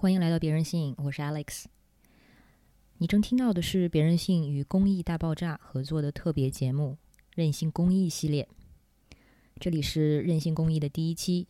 [0.00, 1.66] 欢迎来到别人信，我是 Alex。
[2.96, 6.96] 你正听到的是别人信与公益大爆炸合作的特别节目
[7.34, 8.48] 《任性公益》系列。
[9.58, 11.46] 这里是任性公益的第一期，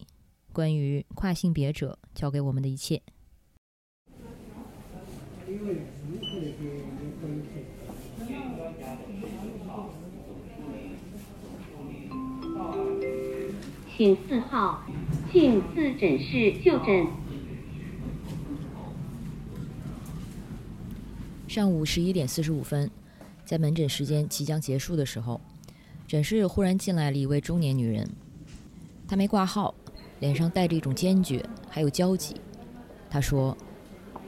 [0.53, 3.01] 关于跨性别者教给我们的一切。
[13.97, 14.85] 请四号，
[15.31, 17.07] 请自诊室就诊。
[21.51, 22.89] 上午十一点四十五分，
[23.45, 25.41] 在门诊时间即将结束的时候，
[26.07, 28.09] 诊室忽然进来了一位中年女人。
[29.09, 29.75] 她没挂号，
[30.21, 32.41] 脸上带着一种坚决，还有焦急。
[33.11, 33.59] 她说：“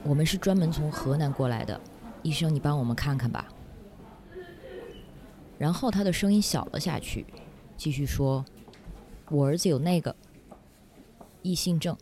[0.03, 1.79] 我们是专门从河南过来的，
[2.23, 3.47] 医生，你帮我们看看吧。”
[5.57, 7.25] 然后她的声音小了下去，
[7.77, 8.43] 继续说。
[9.29, 10.13] 我儿子有那个
[11.41, 11.95] 异性症。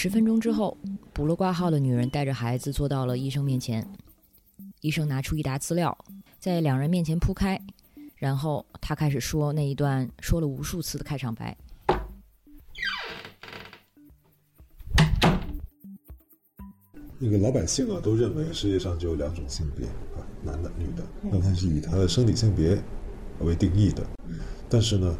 [0.00, 0.78] 十分钟之后，
[1.12, 3.84] 补了挂号的女人带着孩子坐到了医生面前。
[4.80, 5.98] 医生拿出一沓资料，
[6.38, 7.60] 在两人面前铺开，
[8.14, 11.58] 然后他开始说那一段说了无数次的开场白。
[17.18, 19.84] 那个老百姓啊，都认为世界上只有两种性别
[20.14, 21.04] 啊，男的、女的。
[21.22, 22.80] 那他是以他的生理性别。
[23.40, 24.06] 为定义的，
[24.68, 25.18] 但是呢，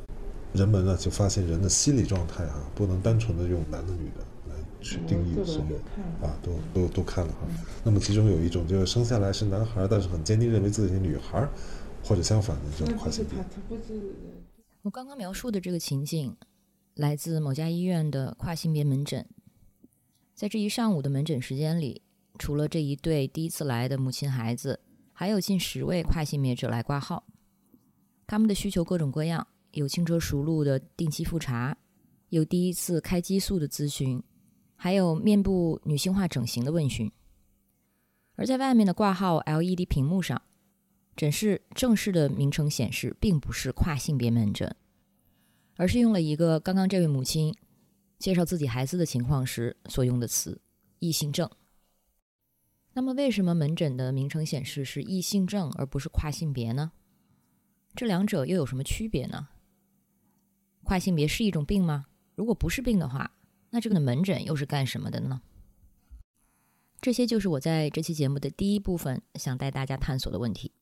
[0.52, 4.27] 人们呢就发现人的心理状态啊，不能单纯的用男的女的来
[4.80, 5.76] 去定义所有
[6.26, 7.46] 啊，都都都看了哈。
[7.84, 11.48] 那么其中有一种就是生下来是男孩，但是很坚定认为自己是女孩，
[12.04, 13.38] 或者相反的这种跨性别。
[14.82, 16.36] 我刚刚描述的这个情境，
[16.94, 19.26] 来自某家医院的跨性别门诊。
[20.34, 22.02] 在这一上午的门诊时间里，
[22.38, 24.78] 除了这一对第一次来的母亲孩子，
[25.12, 27.24] 还有近十位跨性别者来挂号。
[28.26, 31.76] 他们的需求各种各样，有轻车熟路的定期复查，
[32.28, 34.22] 有第一次开激素的咨询，
[34.80, 37.10] 还有面部女性化整形的问询。
[38.36, 40.40] 而在外面的挂号 LED 屏幕上，
[41.16, 44.74] 诊室正式的名称显示并不是跨性别门诊，
[45.76, 47.52] 而是用了一个刚刚这位母亲
[48.20, 50.60] 介绍自己孩子的情况时所用的词——
[51.00, 51.50] 异性症。
[52.92, 56.92] 那么，为什么门诊的名称显示是异性症而不是跨性别呢？
[57.94, 59.48] 这两者又有什么区别呢？
[60.84, 62.06] 跨性别是一种病吗？
[62.36, 63.32] 如果不是病的话，
[63.70, 65.42] 那这个的门诊又是干什么的呢？
[67.00, 70.72] 这些就是我在这期节目的第一部分想带大家探索的问题。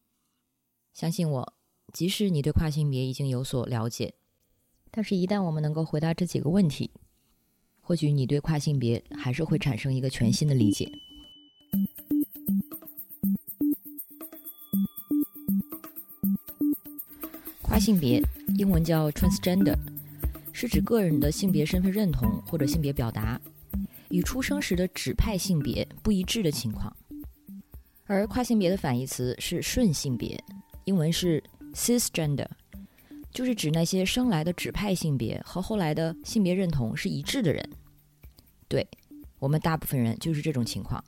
[0.94, 1.52] 相信我，
[1.92, 4.14] 即使你对跨性别已经有所了解，
[4.90, 6.90] 但是一旦我们能够回答这几个问题，
[7.82, 10.90] 或许你对跨性别还是会产生一个全新的理解。
[17.60, 18.22] 跨性别，
[18.56, 19.76] 英文叫 transgender，
[20.58, 23.38] 是指个人的性别身份认同或者性别表达
[24.08, 26.90] 与出生时的指派性别不一致的情况。
[28.06, 30.42] 而跨性别的反义词是顺性别，
[30.84, 31.44] 英文是
[31.74, 32.48] cisgender，
[33.30, 37.62] 就是指那些生来的指派性别和后来的性别认同是一致的人。
[38.66, 38.88] 对
[39.38, 41.04] 我们大部分人就是这种情况，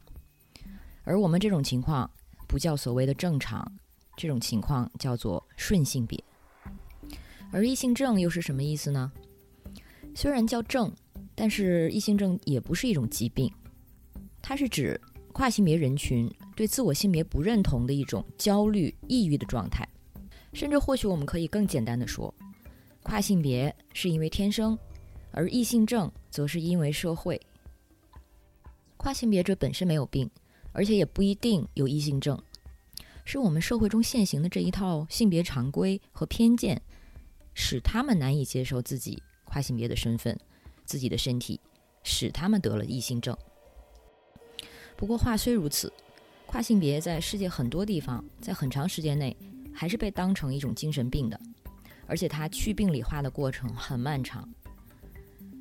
[1.04, 2.10] 而我们这种情况
[2.46, 3.66] 不叫所谓的正常，
[4.14, 6.22] 这种情况叫做顺性别。
[7.50, 9.10] 而异性症又是什么意思呢？
[10.14, 10.92] 虽然叫症，
[11.34, 13.52] 但是异性症也不是一种疾病，
[14.42, 15.00] 它是指
[15.32, 19.88] 跨性别人群对自我性别不认同的一种焦虑、抑郁的状态。
[20.52, 22.34] 甚至或许我们可以更简单的说，
[23.02, 24.76] 跨性别是因为天生，
[25.30, 27.40] 而异性症则是因为社会。
[28.96, 30.28] 跨性别者本身没有病，
[30.72, 32.36] 而且也不一定有异性症，
[33.24, 36.82] 是我们社会中现行的这一套性别常规和偏见。
[37.60, 40.38] 使他们难以接受自己跨性别的身份，
[40.84, 41.58] 自己的身体，
[42.02, 43.36] 使他们得了异性症。
[44.94, 45.92] 不过话虽如此，
[46.46, 49.34] 跨性别在世界很多地方，在很长时间内
[49.72, 51.40] 还是被当成一种精神病的，
[52.06, 54.48] 而且它去病理化的过程很漫长。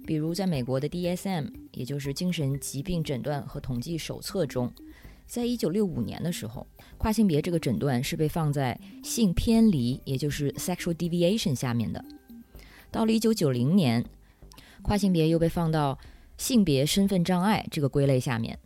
[0.05, 4.71] 比如在美国的 DSM，也就是精神疾病诊断和统计手册中。
[5.25, 6.65] 在一九六五年的时候，
[6.97, 12.03] 跨性别这个诊断是被放在性偏离，也就是 sexual deviation 下面的。
[12.91, 14.05] 到了一九九零年，
[14.81, 15.97] 跨性别又被放到
[16.37, 18.57] 性别身份障碍这个归类下面。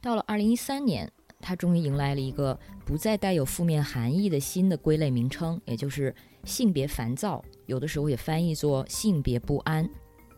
[0.00, 6.14] 到了二零一三年，它终于迎来了一个不再带有负面含义的新的归类名称，也就是
[6.44, 9.88] 性别烦躁，有的时候也翻译作性别不安，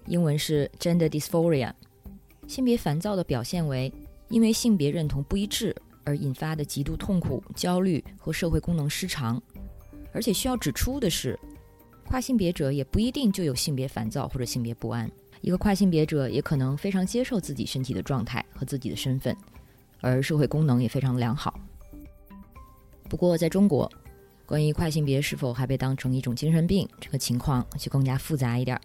[0.06, 1.72] 英文是 gender dysphoria。
[2.46, 3.92] 性别烦躁的表现为。
[4.30, 5.74] 因为性别认同不一致
[6.04, 9.42] 而引发的极度痛苦、焦虑和社会功能失常，
[10.12, 11.40] 而且需要指出的是，
[12.08, 15.10] 跨性别者也不一定就有性别烦躁或者性别不安，
[15.42, 19.36] 一个跨性别者也可能非常接受自己身体的状态和自己的身份，
[20.00, 21.60] 而社会功能也非常良好。
[23.10, 23.90] 不过，在中国，
[24.46, 28.80] 关于跨性别是否还被当成一种精神病，这个情况就更加复杂一点儿。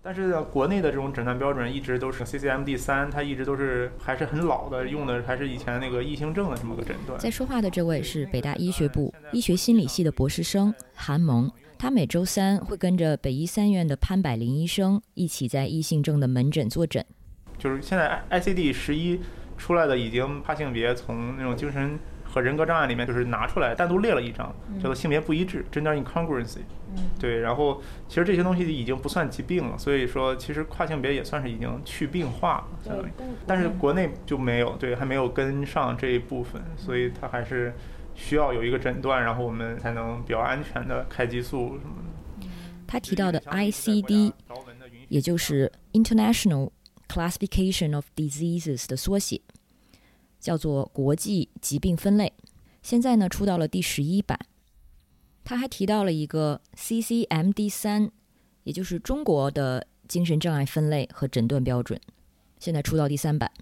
[0.00, 7.18] 但是国内的这种诊断标准一直都是 CCMD 三，它一直都是还是很老的，用的还是以前那个异性症的这么个诊断。
[7.18, 11.48] 在说话的这位是北大医学部医学心理系的博士生韩萌，
[11.82, 17.04] 他每周三会跟着北医三院的潘百林医生一起在异性症的门诊坐诊。
[17.58, 19.18] 就是现在 ICD 十一
[19.58, 21.98] 出来的，已经跨性别从那种精神。
[22.24, 26.60] 和人格障碍里面就是拿出来单独列了一张，叫做性别不一致 （gender incongruency）。
[27.20, 33.10] 对，然后其实这些东西已经不算疾病了，所以说其实跨性别也算是已经去病化了，相当于。
[33.44, 37.74] 但是国内就没有，对，还没有跟上这一部分，所以它还是
[38.14, 42.48] 需要有一个诊断，然后我们才能比较安全的开激素什么的。
[42.86, 44.32] 他提到的 ICD，
[45.08, 46.70] 也就是 International
[47.08, 49.40] Classification of Diseases 的缩写。
[50.38, 52.32] 叫做国际疾病分类，
[52.82, 54.36] 现在呢出到了第十一版。
[55.44, 58.10] 他还提到了一个 CCMD 三，
[58.64, 62.00] 也就是中国的精神障碍分类和诊断标准，
[62.58, 63.52] 现在出到第三版。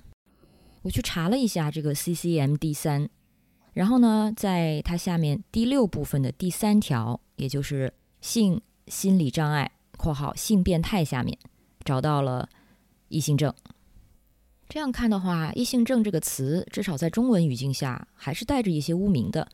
[0.81, 3.11] 我去查了一下这个 CCMD 三，
[3.73, 11.39] 然后呢，在它下面第六部分的第三条，也就是性心理障碍（括号性变态）下面，
[11.85, 12.49] 找到了
[13.09, 13.55] 异性症。
[14.69, 19.49] 这样看的话，“异性症”这个词，至少在中文语境下，还是带着一些污名的。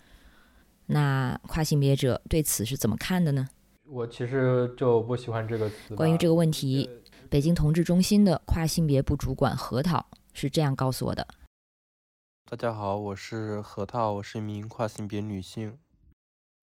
[0.86, 3.48] 那跨性别者对此是怎么看的呢？
[3.88, 5.94] 我其实就不喜欢这个词。
[5.94, 6.88] 关于这个问题，
[7.30, 11.26] 北京同志中心的跨性别部主管何涛是这样告诉我的
[12.48, 15.76] ：“大家好，我是核桃，我是一名跨性别女性。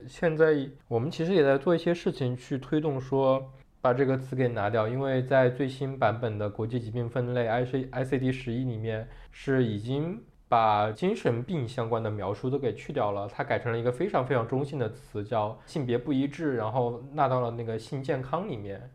[0.08, 3.52] 现在我们其实也在做一些事情去推动说。”
[3.82, 18.90] 把这个词给拿掉，因为在最新版本的国际疾病分类 I C I C D 十一里面是已经把精神病相关的描述都给去掉了，它改成了一个非常非常中性的词，叫性别不一致，然后纳到了那个性健康里面。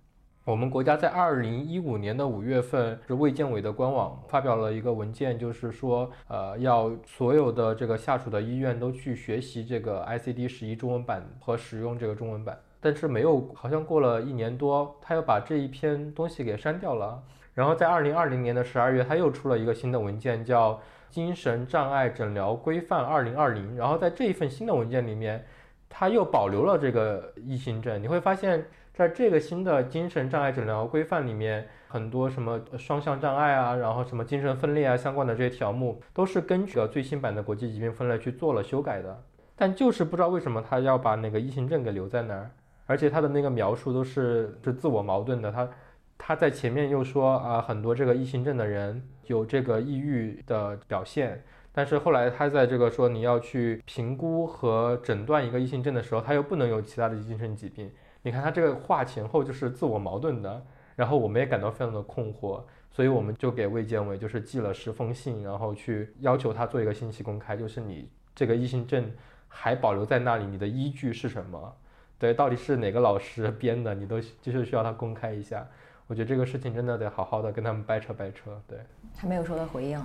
[0.49, 12.59] 我们国家在二零一五年的五月份，是卫健委的官网发表了一个文件，就是说，呃，要所有的这个下属的医院都去学习这个 I C D 十一中文版和使用这个中文版。
[12.81, 17.23] 但是没有，好像过了一年多，他又把这一篇东西给删掉了。
[17.53, 20.73] 然后在二零二零年的十二月，他又出了一个新的文件，叫
[21.11, 23.75] 《精神障碍诊疗规范二零二零》。
[23.77, 25.45] 然后在这一份新的文件里面，
[25.91, 28.03] 他又保留了这个异性症。
[28.03, 28.65] 你会发现
[28.99, 39.23] 在这个新的精神障碍诊疗规范里面，很多什么双向障碍啊，然后什么精神分裂啊相关的这些条目，都是根据了最新版的国际疾病分类去做了修改的。
[39.55, 42.51] 但就是不知道为什么他要把那个异性症给留在那儿。
[42.87, 45.71] 而且他的那个描述都是是自我矛盾的，他
[46.19, 51.41] 他在前面又说啊，很多这个异性症的人有这个抑郁的表现，
[51.71, 57.89] 但是后来他在这个说你要去评估和诊断一个异性症的时候，他又不能有其他的精神疾病。
[58.23, 60.63] 你看他这个话前后就是自我矛盾的，
[60.97, 69.11] 然后我们也感到非常的困惑，所以我们就给卫健委就是寄了十封信，然后去要求他做一个信息公开，就是你这个异性证
[69.47, 71.77] 还保留在那里，你的依据是什么？
[72.19, 73.95] 对，到底是哪个老师编的？
[73.95, 75.67] 你都就是需要他公开一下。
[76.09, 78.51] 我觉得这个事情真的得好好的跟他们掰扯掰扯。
[78.67, 78.79] 对，
[79.15, 80.03] 他没有收到回应。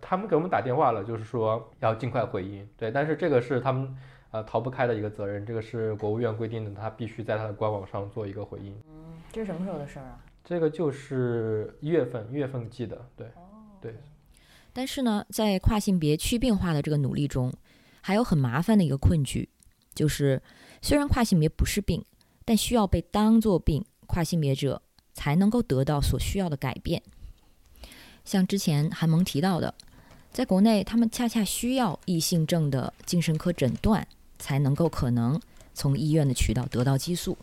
[0.00, 2.68] 他们给我们打电话了，就是说要尽快回应。
[2.76, 3.96] 对，但是这个是他们
[4.36, 8.74] 呃逃不开的一个责任，这个是国务院规定的，他必须在他的官网上做一个回应。
[8.88, 10.22] 嗯，这是什么时候的事儿啊？
[10.44, 13.06] 这个就是一月份，一月份记的。
[13.16, 13.26] 对，
[13.80, 13.94] 对。
[14.72, 17.52] 但是呢，在跨性别去病化的这个努力中，
[18.02, 19.48] 还有很麻烦的一个困局，
[19.94, 20.42] 就是。
[20.82, 22.04] 虽然跨性别不是病，
[22.44, 24.80] 但需要被当作病，跨性别者
[25.14, 27.02] 才能够得到所需要的改变。
[28.24, 29.74] 像之前韩萌提到的，
[30.30, 34.06] 在国内他们恰恰需要异性症的精神科诊断，
[34.38, 35.40] 才能够可能
[35.74, 37.36] 从医院的渠道得到激素。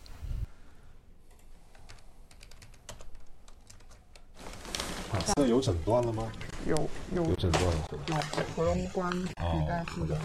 [5.25, 6.31] 现在有诊断了吗？
[6.67, 6.75] 有
[7.15, 7.89] 有有诊断了。
[8.07, 8.15] 有
[8.55, 10.17] 核溶关替代术的。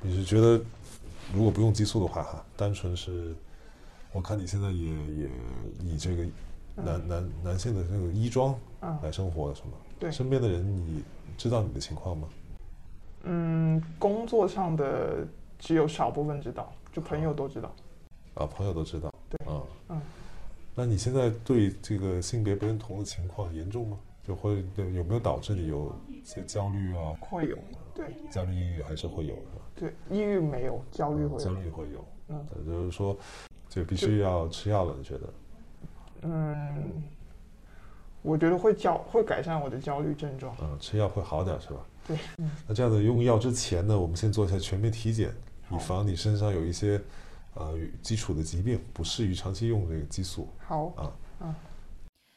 [0.00, 0.62] 你是觉得？
[1.32, 3.34] 如果不用激素的话，哈，单纯是，
[4.12, 5.30] 我看你现在也也
[5.80, 6.26] 以这个
[6.74, 8.54] 男男男性的这个衣装
[9.02, 9.70] 来生活，是吗？
[9.98, 10.10] 对。
[10.12, 11.02] 身边的人，你
[11.38, 12.28] 知道你的情况吗？
[13.24, 15.26] 嗯，工作上的
[15.58, 17.74] 只有少部分知道，就朋友都知道。
[18.34, 19.12] 啊，朋友都知道。
[19.28, 19.38] 对。
[19.48, 20.02] 嗯嗯。
[20.74, 23.98] 那你现在对这个性别不认同的情况严重吗？
[24.24, 27.14] 就会有没有导致你有些焦虑啊？
[27.20, 27.58] 会有。
[27.94, 28.06] 对。
[28.30, 29.42] 焦虑、抑郁还是会有的。
[29.74, 31.38] 对，抑郁没有，焦虑会有。
[31.38, 33.16] 焦虑会有，嗯，就是说，
[33.68, 34.94] 就必须要吃药了。
[34.96, 35.34] 你觉得？
[36.22, 37.02] 嗯，
[38.22, 40.54] 我觉得会焦会改善我的焦虑症状。
[40.62, 41.80] 嗯，吃药会好点是吧？
[42.06, 45.34] 对，嗯，那这样的用药之前呢，我们先做一下全面体检，
[45.70, 47.00] 以防你身上有一些
[47.54, 50.48] 呃基础的疾病，不适于长期用这个激素。
[50.58, 51.54] 好，啊嗯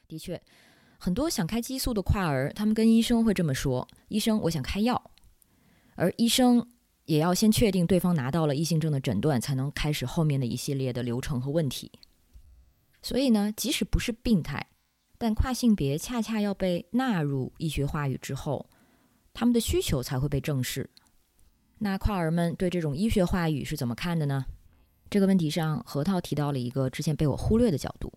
[0.07, 0.39] 的确，
[0.99, 5.11] 很多想开激素的跨儿，他们跟医生会这么说：“医生，我想开药。”
[5.95, 6.67] 而医生
[7.05, 11.91] 也要先确定对方拿到了异性症的诊断，才能开始后面的一系列的流程和问题。
[13.01, 14.67] 所以呢，即使不是病态，
[15.17, 18.69] 但跨性别恰恰要被纳入医学话语之后，
[19.35, 20.89] 他们的需求才会被正视。
[21.79, 24.45] 那跨儿们对这种医学话语是怎么看的呢？
[25.09, 28.13] 这个问题上，核桃提到了一个之前被我忽略的角度。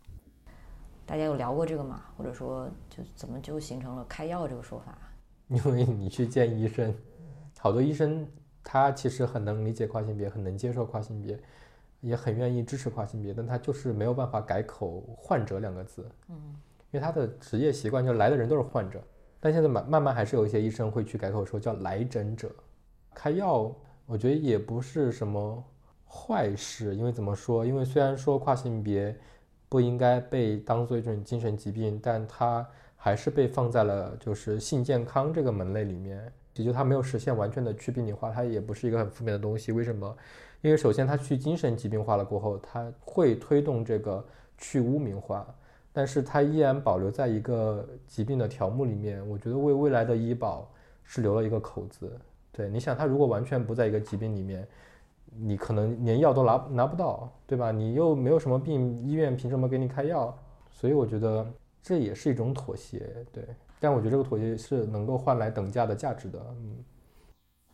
[1.05, 2.05] 大家有聊过这个吗？
[2.17, 4.97] 或者说，就怎么就形成了开药这个说法？
[5.49, 6.95] 因为你去见医生，
[7.59, 8.25] 好多医生
[8.63, 11.37] 他其实很能理解跨性别，很能接受跨性别，
[12.01, 16.09] 也很愿意支持跨性别，但他就是没有办法改口“患者”两个字。
[16.29, 16.55] 嗯，
[16.93, 19.03] 因为他的职业习惯就来的人都是患者，
[19.41, 22.51] 但现在慢慢慢还是有一些医生会去改口说叫来诊者。
[23.15, 23.75] 开药，
[24.07, 25.65] 我觉得也不是什么
[26.07, 27.65] 坏事，因为怎么说？
[27.65, 29.17] 因为虽然说跨性别
[29.69, 32.67] 不应该被当做一种精神疾病，但它
[32.97, 39.73] 还是被放在了就是性健康这个门类里面，也就它没有实现完全的去病理化，它也不是一个很负面的东西。
[39.73, 40.17] 为什么？
[40.63, 44.25] 因为首先它去精神疾病化了过后，它会推动这个
[44.57, 45.47] 去污名化，
[45.99, 50.71] 但是它依然保留在一个疾病的条目里面，我觉得为未来的医保
[51.03, 52.17] 是留了一个口子。
[52.53, 54.65] 对，你想，它如果完全不在一个疾病里面，
[55.37, 57.73] 你可能连药都拿拿不到，对吧？
[57.73, 60.33] 你又没有什么病，医院凭什么给你开药？
[60.71, 61.45] 所以我觉得
[61.83, 63.45] 这也是一种妥协，对。
[63.81, 66.77] 但我觉得这个妥协是能够换来等价的价值的，嗯。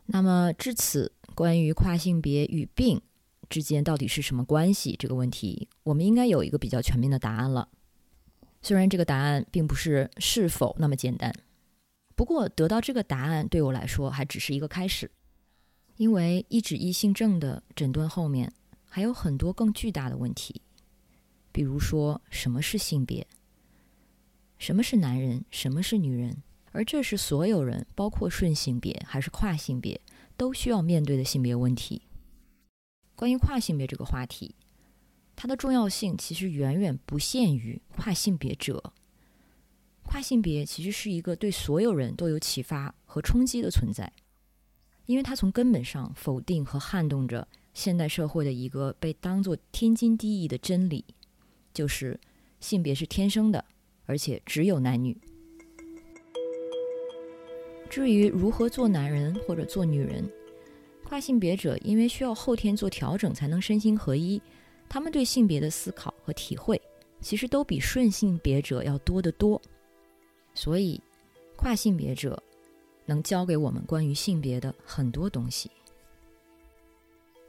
[0.07, 2.99] 那么至此，关于跨性别与病
[3.47, 7.69] 之间到底是什么关系这个问题，我们应该有一个比较全面的答案了。
[8.65, 11.31] 虽然这个答案并不是是否那么简单，
[12.15, 15.11] 不过得到这个答案对我来说还只是一个开始，
[15.97, 18.51] 因为一指异性症的诊断后面
[18.89, 20.63] 还有很多更巨大的问题，
[21.51, 23.27] 比如说什么是性别，
[24.57, 26.41] 什么是男人，什么是女人。
[26.71, 30.01] 而这是所有人，包括顺性别还是跨性别，
[30.35, 32.01] 都需要面对的性别问题。
[33.15, 34.55] 关于跨性别这个话题，
[35.35, 38.93] 它的重要性其实远远不限于跨性别者。
[40.03, 44.11] 跨性别其实是一个对所有人都有启发和冲击的存在，
[45.07, 51.03] 因为它从根本上否定和撼动着现代社会的一个被当作天经地义的真理，
[51.73, 52.19] 就是
[52.59, 53.65] 性别是天生的，
[54.05, 55.17] 而且只有男女。
[57.89, 60.29] 至于如何做男人或者做女人，
[61.03, 64.41] 跨性别者因为需要后天做调整才能身心合一，
[64.87, 66.81] 他们对性别的思考和体会，
[67.21, 69.61] 其实都比顺性别者要多得多。
[70.53, 71.01] 所以，
[71.57, 72.41] 跨性别者
[73.05, 75.69] 能教给我们关于性别的很多东西，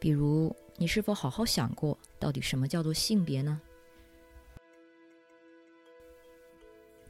[0.01, 3.61] 比如你是否好好想过，到底什么叫做性别呢？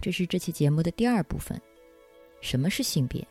[0.01, 1.61] 这是这期节目的第二部分。
[2.43, 3.27] 什么是性别？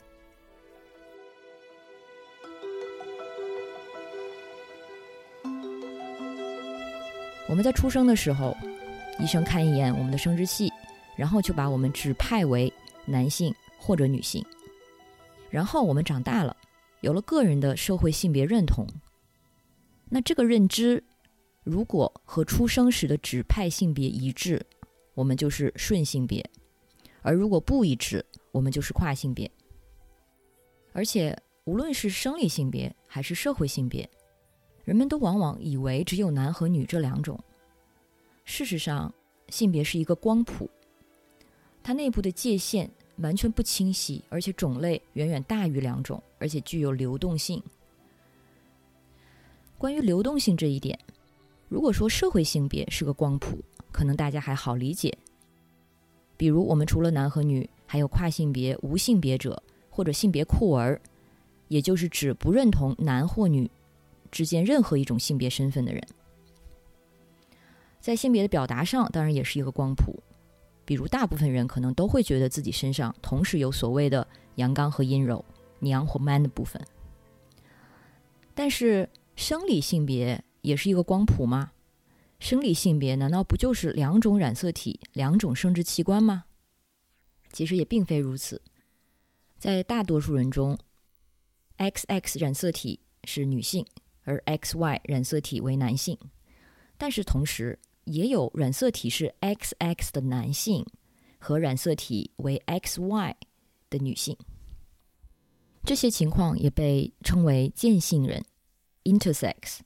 [7.56, 8.54] 我们在出生的时候，
[9.18, 10.70] 医生看一眼我们的生殖器，
[11.16, 12.72] 然后就把我们指派为
[13.06, 14.46] 男性或者女性。
[15.50, 16.54] 然后我们长大了，
[17.00, 18.86] 有了个人的社会性别认同。
[20.10, 21.02] 那这个认知，
[21.64, 24.62] 如果和出生时的指派性别一致，
[25.14, 26.44] 我们就是顺性别；
[27.22, 29.50] 而如果不一致，我们就是跨性别，
[30.92, 31.34] 而且
[31.64, 34.10] 无论是生理性别还是社会性别，
[34.86, 37.38] 人们都往往以为只有男和女这两种。
[38.46, 39.12] 事实上，
[39.50, 40.70] 性别是一个光谱，
[41.84, 47.62] 它内部的界限完全不清晰，而且种类远远大于两种，而且具有流动性。
[49.78, 50.98] 关于流动性这一点，
[51.68, 53.58] 如果说社会性别是个光谱，
[53.92, 55.18] 可能大家还好理解。
[56.38, 61.02] 比如，我们除了男和女，还有跨性别、无性别者或者性别酷儿，
[61.70, 63.70] 也就是指不认同男或女
[64.32, 66.02] 之间任何一种性别身份的人。
[68.00, 70.22] 在性别的表达上，当然也是一个光谱。
[70.86, 75.44] 比如，大部分人可能都会觉得自己身上同时有所谓的阳刚和阴柔、
[75.80, 76.80] 娘或 man 的部分。
[78.54, 81.72] 但是，生理性别也是一个光谱吗？
[82.40, 86.46] 生理性别难道不就是两种染色体、两种生殖器官吗？
[87.52, 88.62] 其实也并非如此。
[89.58, 90.78] 在大多数人中
[91.80, 93.84] ，XX 染色体是女性，
[94.26, 96.18] 而 XY 染色体为男性。
[96.98, 100.86] 但是同时，也有染色体是 XX 的男性
[101.40, 103.36] 和染色体为 XY
[103.90, 104.38] 的女性。
[105.84, 108.44] 这些情况也被称为间性人
[109.04, 109.80] （intersex）。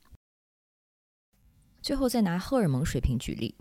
[1.82, 3.56] 最后再拿荷尔蒙水平举例，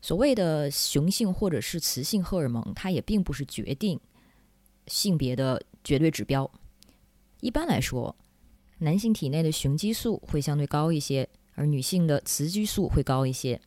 [0.00, 3.98] 所谓的雄性或者是雌性荷尔蒙，它也并不是决定
[4.86, 6.50] 性别的绝对指标。
[7.40, 8.14] 一般来说，
[8.80, 13.60] 男性体内的雄激素会相对高一些，而女性的雌激素会高一些。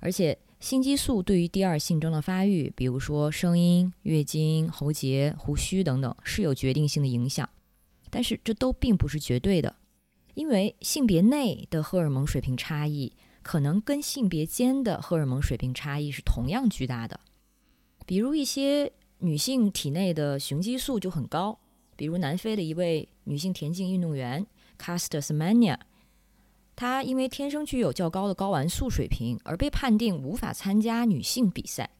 [0.00, 7.48] 而且，性激素对于第二性征的发育，比如说声音、月经、喉结、胡须等等，是有决定性的影响。
[8.10, 9.76] 但是，这都并不是绝对的。
[10.34, 17.20] 因为性别内的荷尔蒙水平差异，可能跟性别间的荷尔蒙水平差异是同样巨大的。
[18.06, 21.58] 比如一些女性体内的雄激素就很高，
[21.96, 24.46] 比如南非的一位女性田径运动员
[24.78, 25.78] Castusmania，
[26.74, 31.90] 她因为天生具有较高的睾丸素水平，而被判定无法参加女性比赛。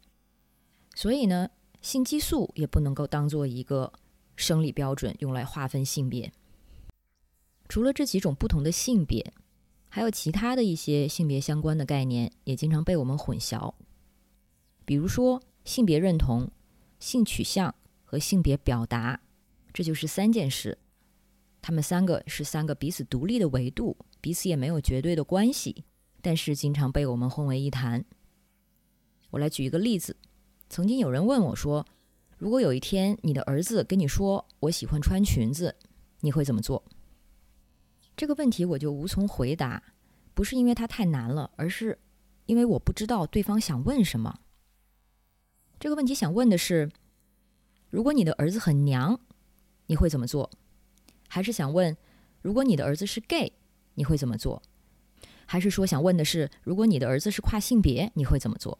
[0.94, 1.48] 所以呢，
[1.80, 3.92] 性激素也不能够当做一个
[4.36, 6.32] 生理标准用来划分性别。
[7.68, 9.32] 除了这几种不同的性别，
[9.88, 13.72] 还有其他的一些性别相关的概念也经常被我们混淆。
[14.84, 16.50] 比如说，性别认同、
[16.98, 17.74] 性取向
[18.04, 19.20] 和性别表达，
[19.72, 20.76] 这就是三件事。
[21.62, 25.84] 他们三个是三个彼此独立的维度，彼此也没有绝对的关系，
[26.20, 28.04] 但是经常被我们混为一谈。
[29.30, 30.16] 我来举一个例子：
[30.68, 31.86] 曾经有人问我说，
[32.36, 35.74] 如果有一天你的儿子跟你说“我喜欢穿裙子”，
[36.20, 36.82] 你会怎么做？
[38.16, 39.82] 这个问题我就无从回答，
[40.34, 41.96] 不是因为它太难了，而是
[42.46, 44.40] 因为我不知道对方想问什么。
[45.78, 46.90] 这个问题想问的是：
[47.88, 49.18] 如果你的儿子很娘，
[49.86, 50.50] 你会怎么做？
[51.34, 51.96] 还是想问，
[52.42, 53.54] 如果你的儿子是 gay，
[53.94, 54.62] 你会怎么做？
[55.46, 58.78] 还是说想问的是，如果你的儿子是跨性别，你会怎么做？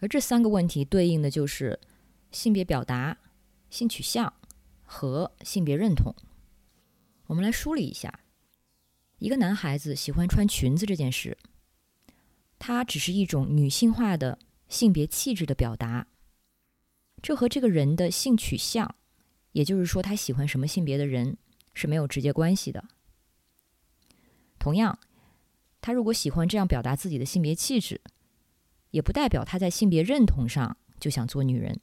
[0.00, 1.80] 而这三个问题对应的就是
[2.30, 3.16] 性别表达、
[3.70, 4.30] 性取向
[4.84, 6.14] 和性别认同。
[7.28, 8.20] 我们来梳理一下，
[9.16, 11.38] 一个男孩子喜欢穿裙子这件事，
[12.58, 16.06] 它只是一种女性化的性别气质的表达，
[17.22, 18.94] 这和这个人的性取向，
[19.58, 21.36] 也就是说他喜欢什么性别的人
[21.74, 22.84] 是没有直接关系的。
[24.56, 25.00] 同样，
[25.80, 28.00] 他如果喜欢这样表达自己的性别气质，
[28.92, 31.80] 也不代表他在性别认同上就想做女人。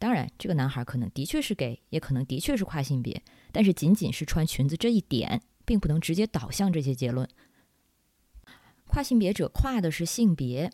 [0.00, 3.22] 当然，这个男孩可能的确是 gay，也可能的确是跨性别，
[3.52, 7.28] 但是仅仅是穿裙子这一点，并不能直接导向这些结论。
[8.88, 10.72] 跨性别者跨的是性别，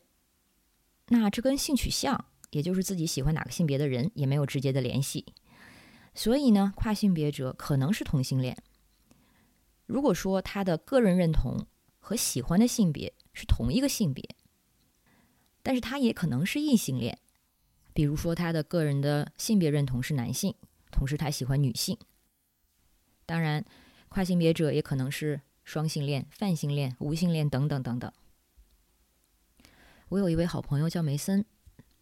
[1.09, 5.27] 那这跟性取向，也就是自己喜欢哪个性别的人，也没有直接的联系。
[6.15, 8.57] 所以呢，跨性别者可能是同性恋。
[9.87, 11.67] 如果说他的个人认同
[11.99, 14.25] 和喜欢的性别是同一个性别，
[15.63, 17.19] 但是他也可能是异性恋。
[17.95, 20.55] 比如说，他的个人的性别认同是男性，
[20.91, 21.99] 同时他喜欢女性。
[23.27, 23.65] 当然，
[24.09, 28.13] 跨性别者也可能是双性恋、泛性恋、无性恋等等等等。
[30.11, 31.45] 我有一位好朋友叫梅森，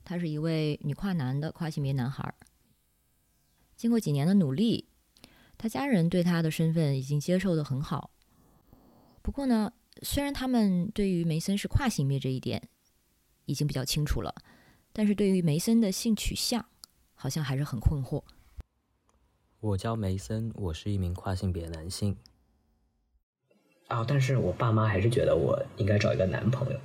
[0.06, 2.32] 他是一位女跨男的跨性别男孩。
[3.76, 4.88] 经过几年的努力，
[5.58, 8.12] 他家人对他的身份已经接受的很好。
[9.20, 12.68] 不过呢，虽然他们对于梅森是跨性别这一点
[13.46, 14.32] 已经比较清楚了。
[14.92, 16.64] 但是对于梅森的性取向，
[17.12, 18.22] 好像还是很困惑。
[19.58, 22.16] 我叫梅森，我是一名跨性别男性。
[23.88, 26.80] 啊，但是我爸妈还是觉得我应该找一个男朋友。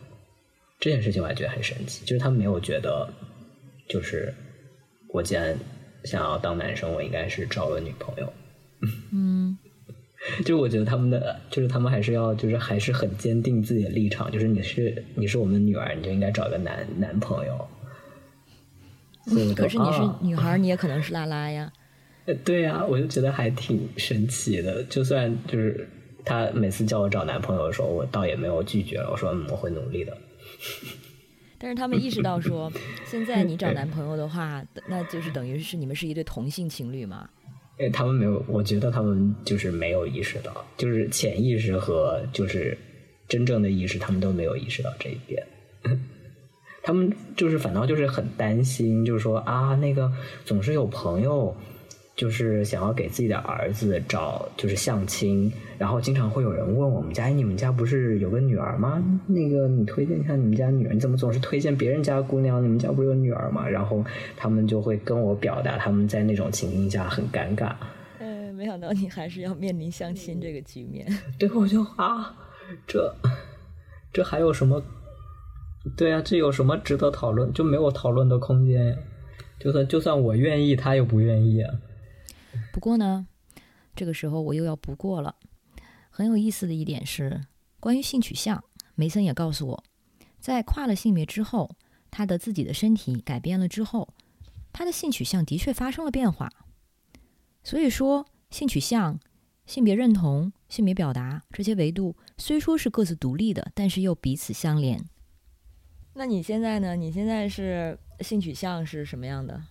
[0.82, 3.08] 这件事情我还觉得很神奇，就是他们没有觉得，
[3.88, 4.34] 就是
[5.10, 5.56] 我既然
[6.04, 8.34] 想要当男生，我应该是找个女朋友。
[9.14, 9.56] 嗯，
[10.44, 17.68] 就我觉得他们的，就是他们还是要，就是还是很坚定自己的立场，就是你是你是我们女儿，你就应该找个男男朋友。
[19.56, 21.72] 可是你是女孩，你也可能是拉拉呀。
[22.44, 24.84] 对呀，我就觉得还挺神奇的。
[24.86, 25.88] 就算就是
[26.26, 29.12] 他每次叫我找男朋友的时候，我倒也没有拒绝了。
[29.12, 30.18] 我说嗯，我会努力的。
[31.58, 32.72] 但是他们意识到说，
[33.06, 37.30] 现在你找男朋友的话，那就是等于是你们是一对同性情侣嘛？
[37.78, 42.78] 哎，他们没有，我觉得他们就是没有意识到，就是潜意识和就是
[43.28, 45.46] 真正的意识，他们都没有意识到这一点。
[46.84, 50.12] 他们就是反倒就是很担心，就是说啊，那个
[50.44, 51.56] 总是有朋友
[52.16, 59.02] 就是想要给自己的儿子找就是相亲，然后经常会有人问我们家，你们家不是有个女儿吗？
[59.26, 62.62] 那个你推荐一下你们家女儿，你怎么总是推荐别人家姑娘？
[62.64, 63.68] 你们家不是有女儿吗？
[63.68, 64.04] 然后
[64.36, 67.74] 他们就会跟我表达他们在那种情境下很尴尬。
[68.20, 71.08] 嗯，没想到你还是要面临相亲这个局面。
[71.40, 72.36] 对，我就啊，
[72.86, 73.12] 这
[74.14, 74.84] 这还有什么？
[75.98, 77.52] 对啊，这有什么值得讨论？
[77.54, 78.96] 就没有讨论的空间呀。
[79.60, 81.74] 就算就算我愿意，他又不愿意啊。
[82.72, 83.28] 不过呢，
[83.96, 85.36] 这个时候我又要不过了。
[86.10, 87.42] 很有意思的一点是，
[87.80, 88.64] 关于性取向，
[88.96, 89.84] 梅森也告诉我，
[90.40, 91.76] 在跨了性别之后，
[92.10, 94.14] 他的自己的身体改变了之后，
[94.74, 96.52] 他的性取向的确发生了变化。
[97.64, 99.20] 所以说，性取向、
[99.66, 105.04] 性别认同、性别表达这些维度虽说是各自独立的，但是又彼此相连。
[106.14, 106.96] 那你现在呢？
[106.96, 109.62] 你现在是性取向是什么样的？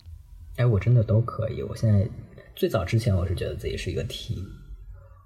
[0.55, 1.61] 哎，我真的都可以。
[1.61, 2.09] 我现在
[2.55, 4.35] 最早之前我是觉得自己是一个 T，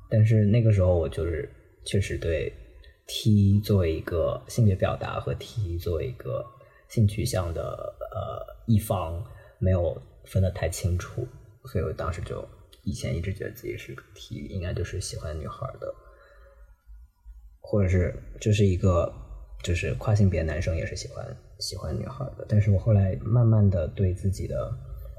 [0.10, 1.50] 但是那个时候我就是
[1.86, 2.52] 确实对
[3.08, 6.46] T 作为一个性别表达和 T 作为一个
[6.90, 9.24] 性取向的呃一方
[9.60, 11.28] 没有分得太清楚，
[11.66, 12.48] 所以我当时就
[12.84, 15.94] 以前一直觉得自己是 T，应该就是喜欢女孩的，
[17.60, 19.12] 或者是这是一个。
[19.64, 21.26] 就是跨性别男生也是喜欢
[21.58, 24.72] 喜欢女孩的，但是我后来慢慢的对自己的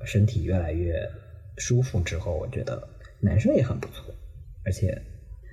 [0.05, 0.95] 身体越来越
[1.59, 2.88] 舒服之后，我觉得
[3.21, 4.14] 男生也很不错，
[4.64, 5.01] 而且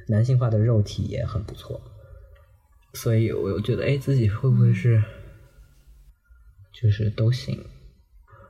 [0.08, 1.82] 男性化的肉体也很不错，
[2.94, 5.02] 所以我又觉得，哎，自己会不会是
[6.82, 7.64] 就是都行？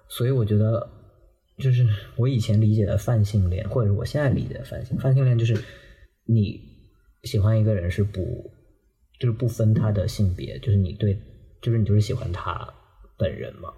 [0.07, 0.89] 所以我觉得，
[1.59, 5.55] 就是我以前理解的泛性恋，或者是我现在理解的泛性泛性恋，就是
[6.25, 6.59] 你
[7.23, 8.51] 喜欢一个人是不。
[9.19, 11.17] 就是不分他的性别，就是你对，
[11.61, 12.67] 就是你就是喜欢他
[13.15, 13.71] 本人嘛。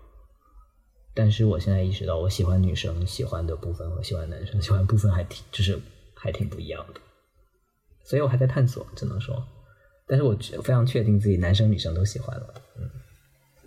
[1.16, 5.80] 但是我现在意识到，我喜欢女生喜欢的部分和喜欢男生喜欢部分还挺，就是
[6.14, 7.00] 还挺不一样的。
[8.04, 9.44] 所以我还在探索，只能说，
[10.06, 12.54] 但是我非常确定自己男生女生都喜欢了。
[12.78, 12.90] 嗯。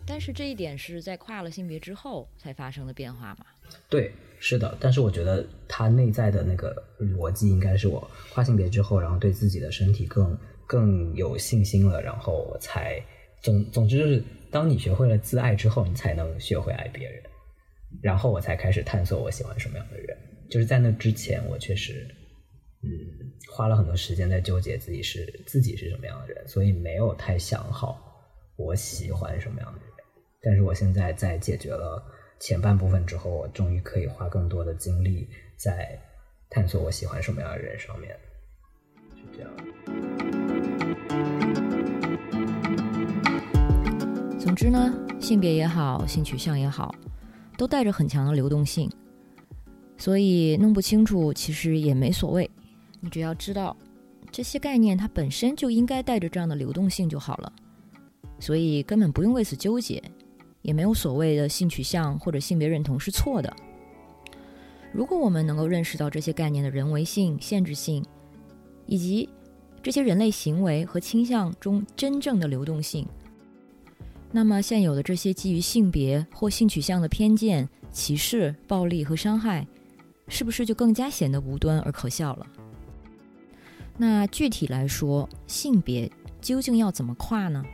[0.07, 3.47] 但是这一点是在跨了性别之后才发生的变化吗？
[3.89, 4.77] 对，是的。
[4.79, 10.39] 但是我觉得他内在的那个逻辑应该是我跨性别之后，然后对自己的身体更。
[10.69, 13.03] 更有信心了，然后我才
[13.41, 17.23] 总总之就是，当你学会了自爱之后，你才能学会爱别人。
[18.03, 20.17] 然后我才开始探索我喜欢什么样的人。
[20.51, 22.07] 就是在那之前，我确实
[22.83, 22.89] 嗯
[23.51, 28.01] 花了很多时间在纠结自己是自己是什么样的人，所以没有太想好
[28.57, 29.89] 我喜欢什么样的人。
[30.41, 32.03] 但是我现在在解决了
[32.41, 36.01] 前半部分之后，我终于可以花更多的精力在
[36.49, 38.17] 探索我喜欢什么样的人上面。
[39.17, 39.51] 是这样。
[44.39, 46.95] 总之呢，性别也好，性取向也好，
[47.59, 48.89] 都带着很强的流动性，
[49.97, 52.49] 所以弄不清楚其实也没所谓。
[53.01, 53.77] 你只要知道
[54.31, 57.53] 这些概念，它本身就应该带着这样的流动性就好了。
[58.39, 60.01] 所以根本不用为此纠结，
[60.63, 63.53] 也没有所谓的性取向或者性别认同是错的。
[64.93, 68.05] 如果我们能够认识到这些概念的人为性、限制性，
[68.87, 69.29] 以及
[69.83, 73.05] 这些人类行为和倾向中真正的流动性。
[74.31, 79.67] 那么，现有的这些基于性别或性取向的偏见、歧视、暴力和伤害，
[80.29, 82.47] 是不是就更加显得无端而可笑了？
[83.97, 86.11] 那具体来说，性别
[86.41, 87.65] 究竟要怎么跨呢？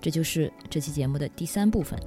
[0.00, 1.98] 这就是这期节目的第三部分。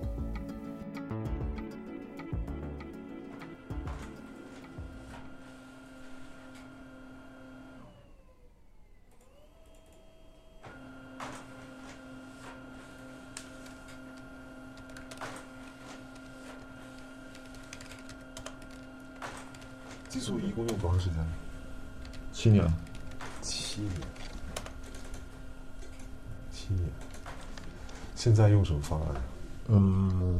[28.71, 29.21] 什么方案？
[29.67, 30.39] 嗯，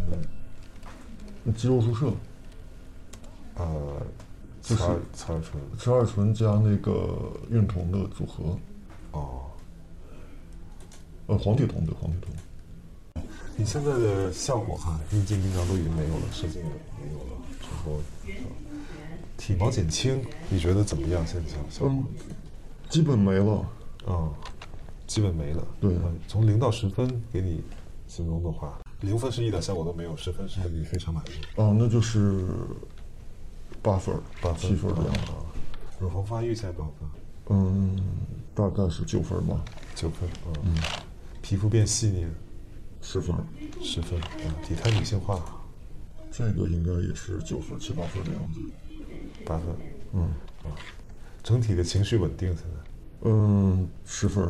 [1.56, 2.12] 肌肉注射。
[3.56, 4.02] 呃，
[4.62, 5.62] 就是雌二醇。
[5.78, 8.58] 雌二醇加那个孕酮的组合。
[9.12, 9.42] 哦。
[11.28, 13.24] 呃，黄体酮对，黄体酮。
[13.58, 18.00] 你现在的效果哈，阴茎、阴囊都已经没有了，射精也没有了，之后。
[19.38, 21.26] 体毛减轻，你觉得怎么样？
[21.28, 22.04] 现在嗯，
[22.90, 23.66] 基本没了。
[24.06, 24.30] 啊，
[25.06, 25.64] 基本没了。
[25.80, 25.96] 对，
[26.28, 27.62] 从零到十分给你
[28.12, 31.30] 形容的话，零分是一点效果都没有，十分是你非常满意。
[31.56, 32.46] 哦，那就是
[33.82, 35.14] 八分，八分七分这样。
[35.98, 37.10] 乳房发育现在多少分？
[37.58, 37.98] 嗯，
[38.54, 39.64] 大概是九分吧。
[39.96, 40.30] 九分，
[40.66, 40.76] 嗯。
[41.42, 42.28] 皮肤变细腻，
[43.02, 43.34] 十分，
[43.82, 44.20] 十分。
[44.44, 45.42] 嗯，体态女性化，
[46.30, 48.60] 这个应该也是九分七八分的样子。
[49.46, 49.68] 八分，
[50.12, 50.24] 嗯，
[50.66, 50.76] 啊，
[51.42, 54.46] 整体的情绪稳定现在，嗯，十分，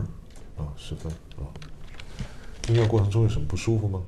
[0.58, 1.46] 啊，十分，啊，
[2.70, 4.04] 婴儿过程中有什么不舒服吗？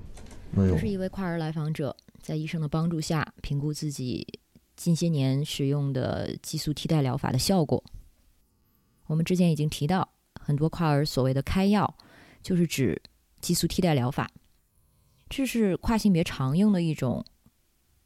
[0.51, 0.77] 没有。
[0.77, 4.27] 是一位跨儿来访者在医生的帮助下评估自己
[4.75, 7.83] 近些年使用的激素替代疗法的效果。
[9.07, 10.07] 我们之前已经提到，
[10.39, 11.97] 很多跨儿所谓的开药，
[12.41, 13.01] 就是指
[13.41, 14.31] 激素替代疗法，
[15.29, 17.25] 这是跨性别常用的一种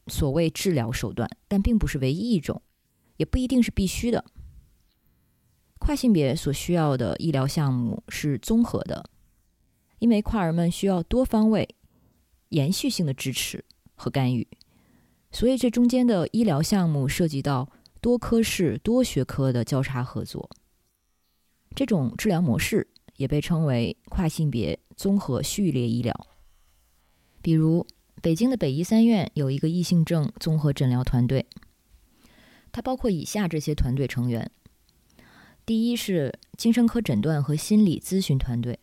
[0.08, 2.62] 所谓治疗手段，但并不是唯一一种，
[3.18, 4.26] 也不一定是必须的。
[5.78, 9.10] 跨性别所需要的医疗项目是综合的，
[10.00, 11.68] 因为跨儿们需要多方位、
[12.50, 13.64] 延续性的支持
[13.96, 14.48] 和干预，
[15.32, 20.50] 所以这中间的医疗项目涉及到多科室、多学科的交叉合作。
[21.76, 26.28] 这种治疗模式也被称为跨性别综合序列医疗。
[27.42, 27.86] 比如，
[28.22, 31.46] 北京的北医三院有一个异性症综合诊疗团队，
[32.72, 34.50] 它包括以下这些团队成员：
[35.66, 38.80] 第一是精神科诊断和心理咨询团队，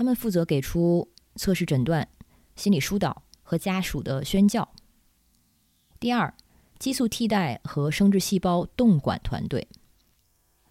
[0.00, 2.08] 他们负责给出测试诊断、
[2.56, 4.66] 心理疏导和家属的宣教；
[5.98, 6.32] 第二，
[6.78, 9.68] 激素替代和生殖细胞动管团队。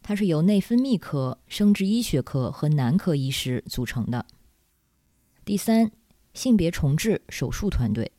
[0.01, 4.25] 它是由内分泌科、生殖医学科和男科医师组成的。
[5.45, 5.91] 第三，
[6.33, 8.11] 性别重置手术团队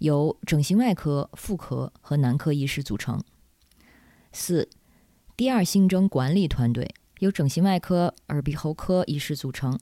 [0.00, 3.18] 由整形外科、妇科和男科医师组成。
[4.30, 4.68] 四，
[5.38, 9.80] 第二性征管理团队由整形外科、耳鼻喉科医师组成，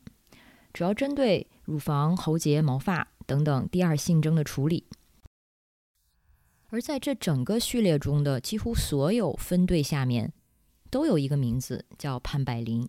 [0.72, 4.84] 主要针对乳房、喉结、毛发等等第二性征的处理。
[6.68, 10.32] 而在这整个序列中的几乎所有分队下面。
[10.90, 12.84] 都有一个名字叫潘柏林。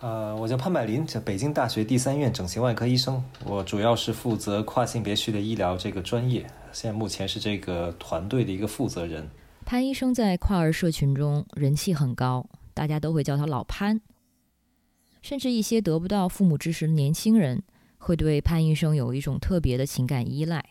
[0.00, 3.22] 呃，我叫潘柏林，是北京大学第三院整形外科医生。
[3.44, 9.24] 我主要是负责跨性别序列医疗这个专业，现在目前是这个团队的一个负责人。
[9.64, 14.00] 潘医生在跨儿社群中人气很高，大家都会叫他老潘。
[15.24, 17.62] 甚至一些得不到父母支持的年轻人，
[17.96, 20.62] 会对潘医生有一种特别的情感依赖。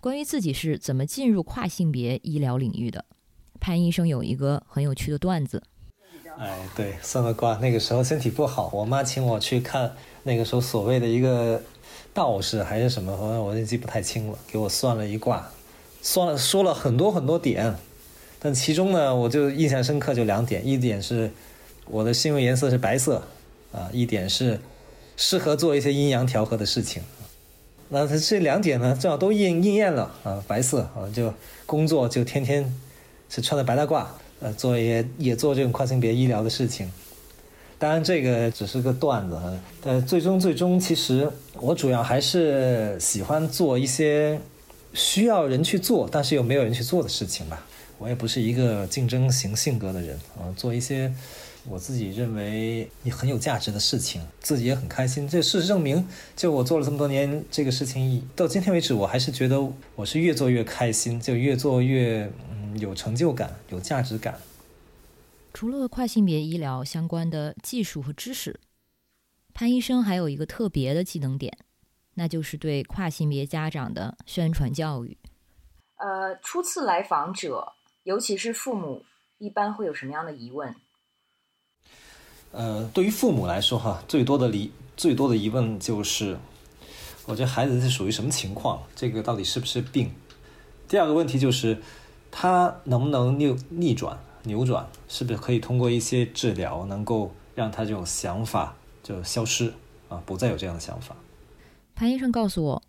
[0.00, 3.04] 关于自己是怎么进入跨性别医疗领域的？
[3.58, 5.60] 潘医生有一个很有趣的段子。
[6.38, 7.56] 哎，对，算个卦。
[7.56, 11.60] 那个时候身体不好，我妈请我去看那个时候所谓的一个
[12.14, 14.38] 道士还是什么，好像我也记不太清了。
[14.46, 15.50] 给我算了一卦，
[16.00, 17.74] 算了说了很多很多点，
[18.38, 21.32] 但其中呢，我就印象深刻就两点：一点是
[21.88, 23.22] 我的幸运颜色是白色，
[23.72, 24.60] 啊，一点是
[25.16, 27.02] 适合做一些阴阳调和的事情。
[27.88, 31.32] 那这两点呢，正好都应应验了啊，白色啊，就
[31.64, 32.74] 工作就天天。
[33.28, 34.06] 是穿的白大褂，
[34.38, 36.88] 呃，做也也做这种跨性别医疗的事情。
[37.76, 39.52] 当然，这个只是个段子哈。
[39.82, 44.40] 呃，最终最终，其实我主要还是喜欢做一些
[44.94, 47.66] 需要人去做，但是又没有人去做的事情吧。
[47.98, 51.12] 我也不是一个竞争型性格的人啊，做一些
[51.68, 55.28] 我自己认为也很有价值的事情，自己也很开心。
[55.28, 59.60] 这事实证明，就我做了这么多年这个事情，到今天为止，我还是觉得
[59.94, 62.66] 我是越做越开心，就越做越嗯。
[62.76, 64.38] 有成就感，有价值感。
[65.54, 68.60] 除了跨性别医疗相关的技术和知识，
[69.54, 71.56] 潘医生还有一个特别的技能点，
[72.12, 75.16] 那就是对跨性别家长的宣传教育。
[75.96, 79.06] 呃，初次来访者，尤其是父母，
[79.38, 80.76] 一般会有什么样的疑问？
[82.56, 86.38] 呃，对于父母来说，哈，最多的疑最多的疑问就是，
[87.26, 88.82] 我这孩子是属于什么情况？
[88.96, 90.10] 这个到底是不是病？
[90.88, 91.78] 第二个问题就是。
[92.38, 94.86] 他能不能逆逆转、扭转？
[95.08, 99.72] 是不是可以通过一些治疗，能够让他这种想法就消失
[100.10, 101.16] 啊，不再有这样的想法？
[101.94, 102.82] 潘医生告诉我，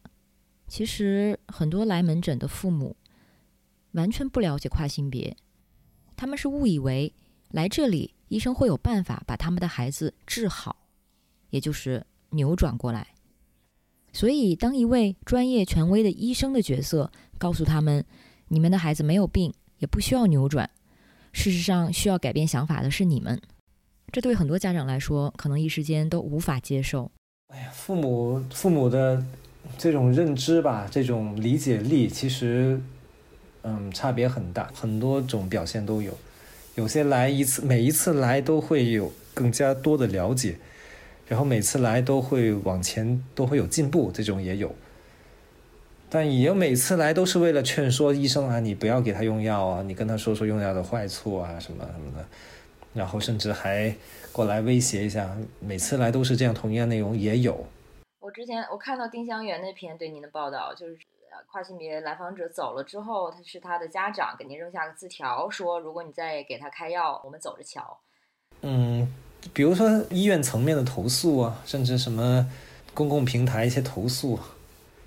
[0.68, 2.98] 其实很多来门诊的父母
[3.94, 5.38] 完全不了解跨性别，
[6.18, 7.14] 他们是误以为
[7.50, 10.76] 来这里医生会有办法把他们的孩子治好，
[11.50, 13.08] 也就是扭转过来。
[14.14, 18.06] 所以，当一位专业权威的医生的角色告诉他们。
[18.50, 20.70] 你们的孩子没有病，也不需要扭转。
[21.34, 23.38] 事实上，需要改变想法的是你们。
[24.10, 27.12] 这对很多家长来说，可能一时间都无法接受。
[27.48, 29.22] 哎呀，父母父母的
[29.78, 32.80] 这种认知吧，这种理解力，其实
[33.64, 36.18] 嗯差别很大，很多种表现都有。
[36.78, 40.58] 有些来一次，每一次来都会有更加多的了解，
[41.28, 44.76] 然后每次来都会往前，都会有进步，这种也有。
[46.08, 52.24] 但也有每次来都是为了劝说医生啊，你不要给他用药啊，你跟他说说用药的坏处啊，什么什么的，
[52.94, 53.92] 然后甚至还
[54.32, 55.36] 过来威胁一下。
[55.60, 57.66] 每次来都是这样，同样内容也有。
[58.20, 60.96] 我之前我看到丁香园那篇对您的报道，就是
[61.50, 67.98] 跨性别来访者走了之后，他是他的家长给您扔下个字条，说如果你再给他开药，我们走着瞧。
[68.62, 69.08] 嗯，
[69.54, 72.48] 比如说医院层面的投诉啊，甚至什么
[72.94, 74.38] 公共平台一些投诉。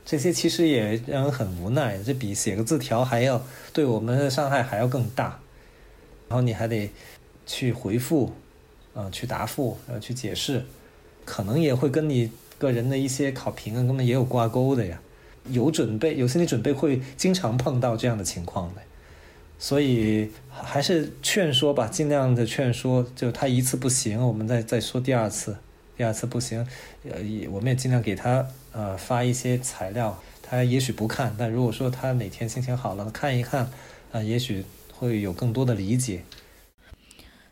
[0.04, 3.40] 这些其实也让人很无奈，这比写个字条还要
[3.72, 5.38] 对我们的伤害还要更大。
[6.28, 6.90] 然后你还得
[7.44, 8.32] 去回复，
[8.94, 10.64] 啊，去答复，然后去解释，
[11.24, 15.00] 可能也会跟你个人的一些考评啊，根本也有挂钩的呀。
[15.48, 18.82] 有准备，有心理准备，会经常碰到这样的情况的。
[19.58, 23.06] 所以还是劝说吧，尽量的劝说。
[23.14, 25.56] 就他一次不行，我们再再说第二次。
[25.96, 26.66] 第二次不行，
[27.10, 30.18] 呃，也我们也尽量给他呃发一些材料。
[30.42, 33.70] 他也许不看，但如果说他哪天心情好了，看一看，
[34.10, 36.22] 啊，也许会有更多的理解。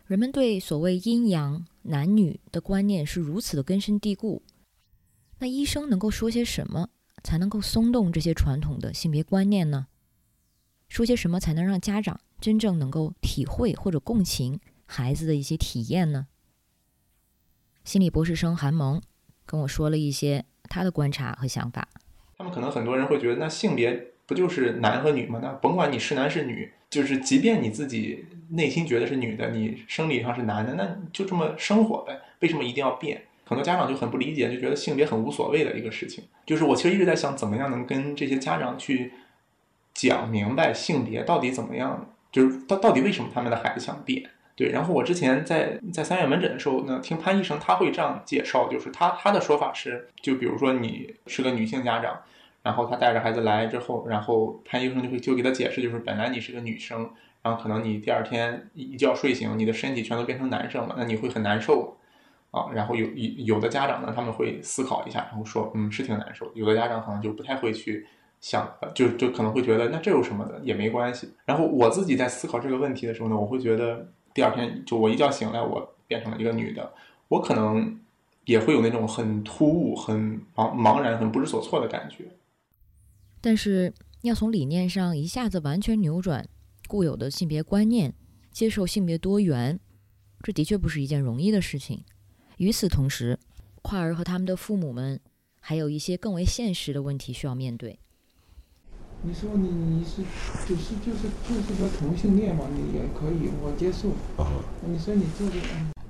[0.07, 4.41] 人们对所谓阴阳男女的观念是如此的根深蒂固，
[5.37, 6.89] 那医生能够说些什么，
[7.23, 9.87] 才能够松动这些传统的性别观念呢？
[10.87, 16.27] 说些什么才能让家长真正能够体会或者共情孩子的一些体验呢？
[17.83, 19.01] 心理博士生韩萌
[19.45, 21.87] 跟我说了一些他的观察和想法。
[22.37, 25.39] 他们可能很多人会觉得，那性别不就是男和女吗？
[25.41, 28.25] 那甭管你是男是女，就是即便你自己。
[28.51, 32.19] 内心觉得是女的，你生理上是男的，那就这么生活呗。
[32.39, 33.21] 为什么一定要变？
[33.49, 36.23] 很多家长就很不理解，就觉得性别很无所谓的一个事情。
[36.45, 39.11] 就是我其实一直在想，怎么样能跟这些家长去
[39.91, 44.23] 讲明白性别到底怎么样，就是到到底为什么他们的孩子想变？
[44.55, 44.69] 对。
[44.69, 52.19] 然后我之前在在三院门诊的时候呢，听潘医生他会这样介绍，就是他他的说法是，就比如说你是个女性家长，
[52.61, 57.09] 然后他带着孩子来之后，然后潘医生就会就给他解释，就是本来你是个女生。
[57.41, 61.97] 然后可能你第二天一觉睡醒，你的身体全都变成男生了，那你会很难受，
[62.51, 66.51] 啊，然后有有有的家长呢，他们会思考一下，然后说，嗯，是挺难受。
[66.55, 68.05] 有的家长可能就不太会去
[68.41, 71.29] 想，就就可能会觉得那这有什么的，也没关系。
[71.45, 76.91] 然后我自己在思考这个问题的时候呢，我会觉得第二天就我一觉醒来，我变成了一个女的，
[77.27, 77.99] 我可能
[78.45, 82.25] 也会有那种很突兀、很茫茫然、很不知所措的感觉。
[83.41, 86.47] 但是要从理念上一下子完全扭转。
[86.87, 88.15] 固有的性别观念，
[88.49, 89.79] 接受性别多元，
[90.41, 92.03] 这的确不是一件容易的事情。
[92.59, 93.39] 与此同时，
[93.81, 95.17] 跨儿和他们的父母们
[95.61, 97.97] 还有一些更为现实的问题需要面对。
[99.21, 100.23] 你说你你是
[100.67, 102.65] 就是就是就是个同性恋嘛？
[102.75, 104.09] 你也可以，我接受。
[104.41, 104.51] 啊。
[104.85, 105.51] 你说你这个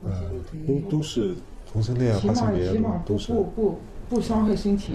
[0.04, 1.36] 嗯，都都是
[1.72, 2.74] 同性恋，跨性别
[3.06, 3.32] 都是。
[3.32, 4.94] 不不不伤害身体。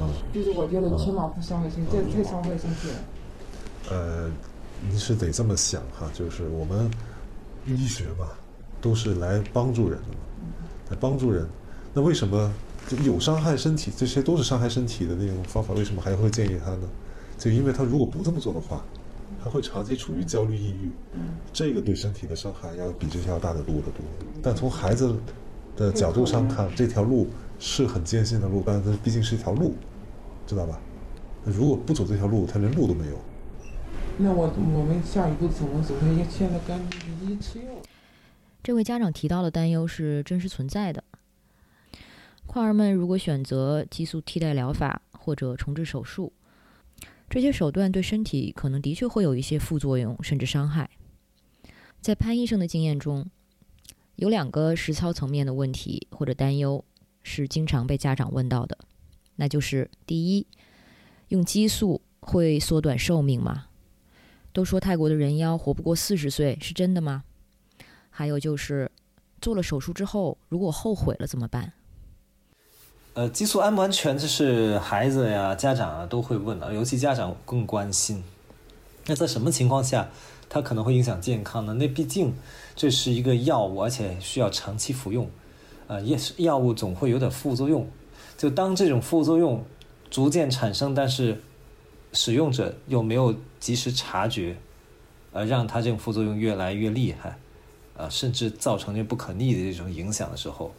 [0.00, 0.08] 啊。
[0.32, 2.94] 就是我觉得起码不伤害身体，这太伤害身体了。
[3.90, 4.32] 呃。
[4.90, 6.90] 你是得这么想哈，就是我们
[7.66, 8.28] 医学嘛，
[8.80, 10.23] 都是来帮助人的嘛，
[10.94, 11.46] 来帮助人。
[11.92, 12.52] 那为什么
[12.86, 13.92] 就有伤害身体？
[13.96, 16.88] 这些都是伤害身体的那种方法，为什么还会建议他呢？
[17.36, 18.84] 就因为他如果不这么做的话，
[19.42, 20.90] 他会长期处于焦虑、抑郁，
[21.52, 24.04] 这个对身体的伤害要比这些要大得多得多。
[24.40, 25.14] 但从孩子
[25.76, 27.28] 的角度上看，这条路
[27.58, 29.74] 是很艰辛的路，但是毕竟是一条路，
[30.46, 30.78] 知道吧？
[31.44, 33.16] 如果不走这条路，他连路都没有。
[34.16, 36.26] 那我我们下一步怎么走呢？
[36.30, 36.78] 现在赶
[37.26, 37.73] 紧吃药。
[38.64, 41.04] 这位家长提到的担忧是真实存在的。
[42.46, 46.32] 患儿们如果选择激素替代疗法或者重置手术，
[47.28, 50.88] 这些手段对身体可能的确会有一些副作用，甚至伤害。
[52.00, 53.26] 在潘医生的经验中，
[54.16, 56.82] 有两个实操层面的问题或者担忧
[57.22, 58.78] 是经常被家长问到的，
[59.36, 60.46] 那就是第一，
[61.28, 63.66] 用激素会缩短寿命吗？
[64.54, 67.24] 都说泰国的人妖活不过四十岁，是真的吗？
[68.16, 68.88] 还有就是，
[69.40, 71.72] 做了手术之后，如果后悔了怎么办？
[73.14, 78.22] 呃，激素安不安全，这是孩子呀、家长啊都会问的，尤其家长更关心。
[79.06, 80.08] 那在什么情况下，
[80.48, 81.74] 它可能会影响健康呢？
[81.74, 82.32] 那毕竟
[82.76, 85.28] 这是一个药物，而且需要长期服用。
[85.88, 87.84] 呃，也是药物总会有点副作用。
[88.38, 89.64] 就当这种副作用
[90.08, 91.42] 逐渐产生，但是。
[92.16, 94.56] 使用者又没有及时察觉，
[95.32, 97.36] 呃，让他这种副作用越来越厉害，
[97.96, 100.72] 呃，甚至造成这不可逆的这种影响的时候，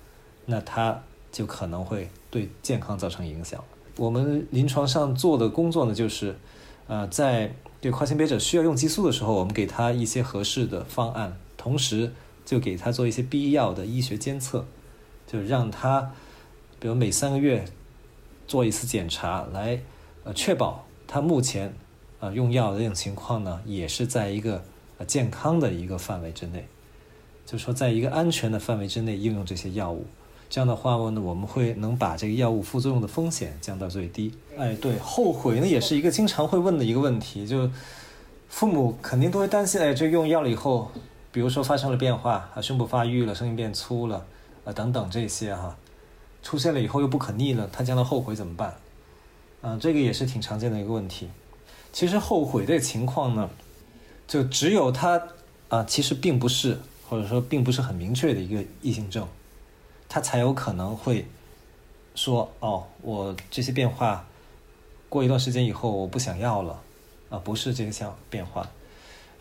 [0.46, 1.02] 那他
[1.32, 3.64] 就可能会对健康造成影响。
[3.98, 6.36] 我们临床上做的工作呢，就是，
[6.88, 12.12] 呃，在对跨性别者需要用激素的时候，我们给他一些合适的方案，同时
[12.44, 14.66] 就给他做一些必要的医学监测，
[15.26, 16.12] 就让他，
[16.80, 17.66] 比如每三个月
[18.48, 19.82] 做一次检查，来
[20.24, 20.86] 呃确保。
[21.08, 21.72] 他目前，
[22.20, 24.64] 呃，用药的这种情况呢，也是在一个
[24.98, 26.68] 呃健康的一个范围之内，
[27.46, 30.06] 就是说，在一个安全的范围之内应用这些药物，
[30.50, 34.34] 这样的话呢，我们会能把这个药物副作用的风险降到最低。
[34.58, 37.70] 哎，对，后悔呢也是一个经常会问的一个问题，就
[38.50, 40.92] 父母肯定都会担心，哎，这用药了以后，
[41.32, 44.26] 比如说发生了变化啊，胸部发育了，声音变粗了
[44.64, 45.78] 啊，等等这些哈，
[46.42, 48.76] 出现了以后又不可逆了，他将来后悔怎么办？
[49.62, 51.30] 嗯，这个也是挺常见的一个问题。
[51.92, 53.50] 其实后悔这情况呢，
[54.28, 55.22] 就只有他
[55.70, 56.78] 啊，其实并不是，
[57.08, 59.28] 或者说并不是很明确的一个异性症。
[60.08, 61.26] 他才有可能会
[62.14, 64.28] 说哦，我这些变化
[65.10, 66.82] 过一段时间以后我不想要了
[67.30, 68.70] 啊，不是这个项变化。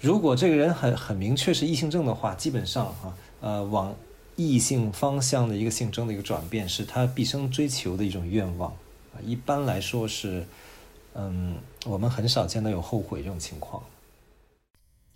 [0.01, 3.95] 如果这个人很很明确是异性症的话，基本上啊，呃，往
[4.37, 8.71] 异性方向的一个性征的一个转变，是他毕生追求的一种愿望
[9.15, 9.21] 啊。
[9.23, 10.47] 一般来说是，
[11.15, 11.57] 嗯，
[11.87, 13.83] 我们很少见到有后悔这种情况。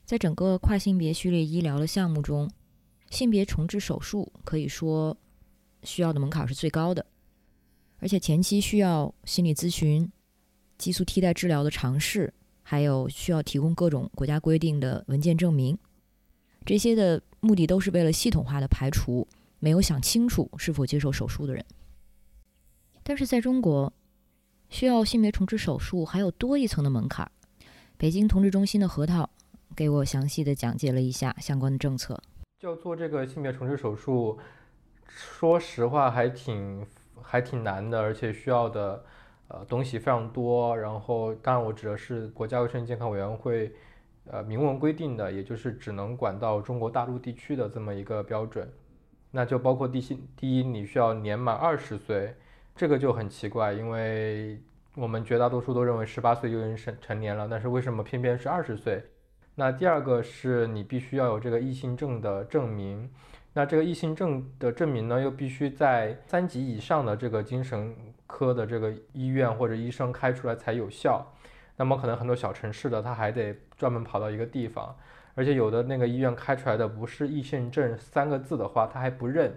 [0.09, 2.51] 在整个跨性别序列医疗的项目中，
[3.11, 5.15] 性别重置手术可以说
[5.83, 7.05] 需要的门槛是最高的，
[7.99, 10.11] 而且前期需要心理咨询、
[10.79, 12.33] 激素替代治疗的尝试。
[12.63, 15.77] 还有需要提供各种国家规定的文件证明，
[16.65, 19.29] 这些的目的都是为了系统化的排除
[19.59, 21.63] 没有想清楚是否接受手术的人。
[23.03, 23.93] 但是在中国，
[24.71, 27.31] 需要性别重置手术还有多一层的门槛。
[27.99, 29.29] 北京同志中心的核桃
[29.75, 32.21] 给我详细的讲解了一下相关的政策。
[32.59, 34.39] 就做这个性别重置手术，
[35.07, 36.87] 说实话还挺
[37.23, 39.05] 还挺难的，而且需要的。
[39.51, 43.73] 呃，东西非常多，然后当然我指的是国家卫生健康委员会，
[44.27, 48.71] 呃，明文规定的，也就是只能管到中国大陆地区的这么一个标准。
[49.31, 52.35] 那就包括第一，第一你需要年满二十岁，
[52.77, 54.61] 这个就很奇怪，因为
[54.95, 59.03] 我们绝大多数都认为十八岁就已经成成年了，但是为什么偏偏是二十岁？
[59.59, 63.11] 那第二个是你必须要有这个异性证的证明。
[63.55, 67.93] 那这个异性证的证明呢，又必须在三级以上的这个精神
[68.29, 71.27] 科的这个医院或者医生开出来才有效。
[71.77, 74.95] 那么可能很多小城市的他还得专门跑到一个地方，
[75.35, 79.53] 而且有的那个医院开出来的不是异性证三个字的话，他还不认，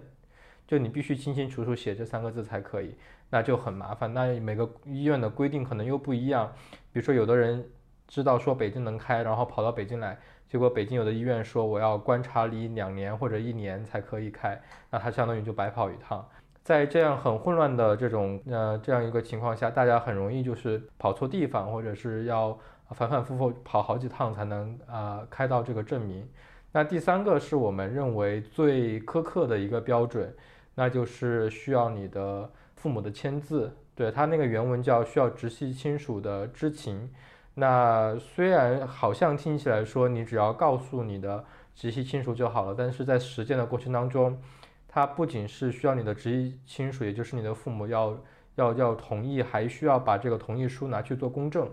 [0.66, 2.96] 就你必须清清楚楚写这三个字才可以，
[3.30, 4.12] 那就很麻烦。
[4.12, 6.52] 那每个医院的规定可能又不一样，
[6.92, 7.64] 比如说有的人
[8.12, 10.18] 知道说北京能开，然后跑到北京来。
[10.46, 14.60] 结果北京有的医院说我要观察你两年或者一年才可以开，
[14.90, 16.22] 那他相当于就白跑一趟。
[16.62, 22.58] 在这样很混乱的这种呃这样一个情况下，大家很容易就是跑错地方，或者是要
[22.90, 26.28] 反反复复跑好几趟才能啊开到这个证明。
[26.70, 30.36] 那第三个是我们认为最苛刻的一个标准，
[30.74, 37.10] 那就是需要你的父母的签字，对他那个原文叫需要直系亲属的知情。
[37.54, 41.44] 那虽然好像听起来说你只要告诉你的
[41.74, 44.40] 直系亲属就好了，但是在实践的过程当中，
[44.88, 48.18] 它不仅是需要你的直系亲属，也就是你的父母要
[48.54, 51.70] 要要同意，还需要把这个同意书拿去做公证。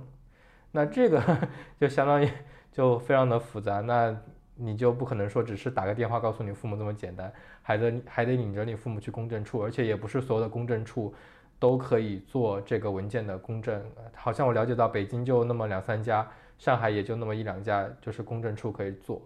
[0.72, 1.22] 那这个
[1.80, 2.30] 就相当于
[2.72, 4.16] 就非常的复杂，那
[4.56, 11.14] 你就不可能说只是打个电话告诉你父母这么简单，还得还得领着你父母去公证处，而且也不是所有的公证处。
[11.60, 13.84] 都可以做这个文件的公证，
[14.16, 16.26] 好像我了解到北京就那么两三家，
[16.58, 19.22] 上海也就那么一两家，就是公证处可以做。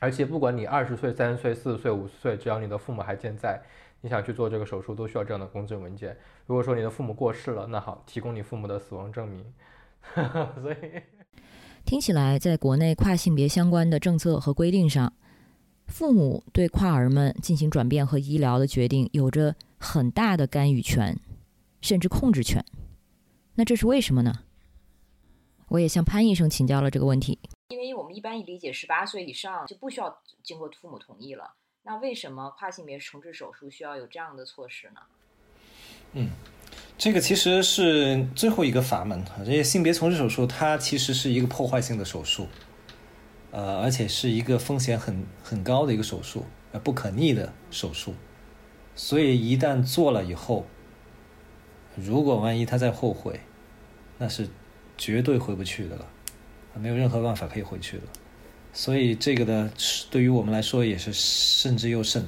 [0.00, 3.60] 而且不管你二十岁、三十岁、四十岁、五十岁，只要你的父母还健在，
[4.00, 6.16] 你想去做这个手术，都需要这样的公证文件。
[6.46, 9.44] 如果说你的父母过世了，那好，提供你父母的死亡证明。
[10.60, 10.76] 所以
[11.84, 15.12] 听起来，在国内跨性别相关的政策和规定上，
[15.86, 21.18] 父母对跨儿们进行转变和医疗的决定有着很大的干预权。
[21.84, 22.64] 甚至控制权，
[23.56, 24.32] 那这是为什么呢？
[25.68, 27.38] 我也向潘医生请教了这个问题。
[27.68, 35.00] 因为我们一般理解十八岁以上就不需要经过父母同意了，那为什么跨性别重置手术需要有这样的措施呢？
[36.14, 36.30] 嗯，
[36.96, 39.44] 这个其实是最后一个阀门啊。
[39.44, 42.48] 这些性别重置手术它其实是一个破坏性的手术，
[43.50, 48.14] 呃，而且是一个风险很很高的一个手术，呃，不可逆的手术。
[48.94, 50.64] 所以一旦做了以后，
[51.96, 53.40] 如果万一他再后悔，
[54.18, 54.48] 那是
[54.96, 56.06] 绝对回不去的了，
[56.74, 58.02] 没有任何办法可以回去的。
[58.72, 59.72] 所以这个呢，
[60.10, 62.26] 对于我们来说也是慎之又慎。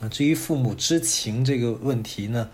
[0.00, 2.50] 啊，至于父母知情这个问题呢，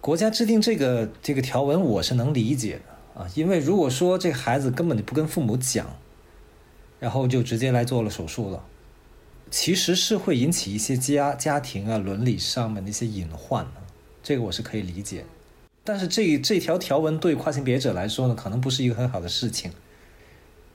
[0.00, 3.30] 国家制定这个这个条文，我是能理解的啊。
[3.34, 5.96] 因为如果说这孩子根本就不跟父母讲，
[7.00, 8.62] 然后就直接来做了手术了，
[9.50, 13.83] 其实是会引起一些家家庭啊伦理上面的一些隐患的。
[14.24, 15.22] 这个我是可以理解，
[15.84, 19.70] 但是这这条条文对跨性别者来说呢，可能不是一个很好的事情，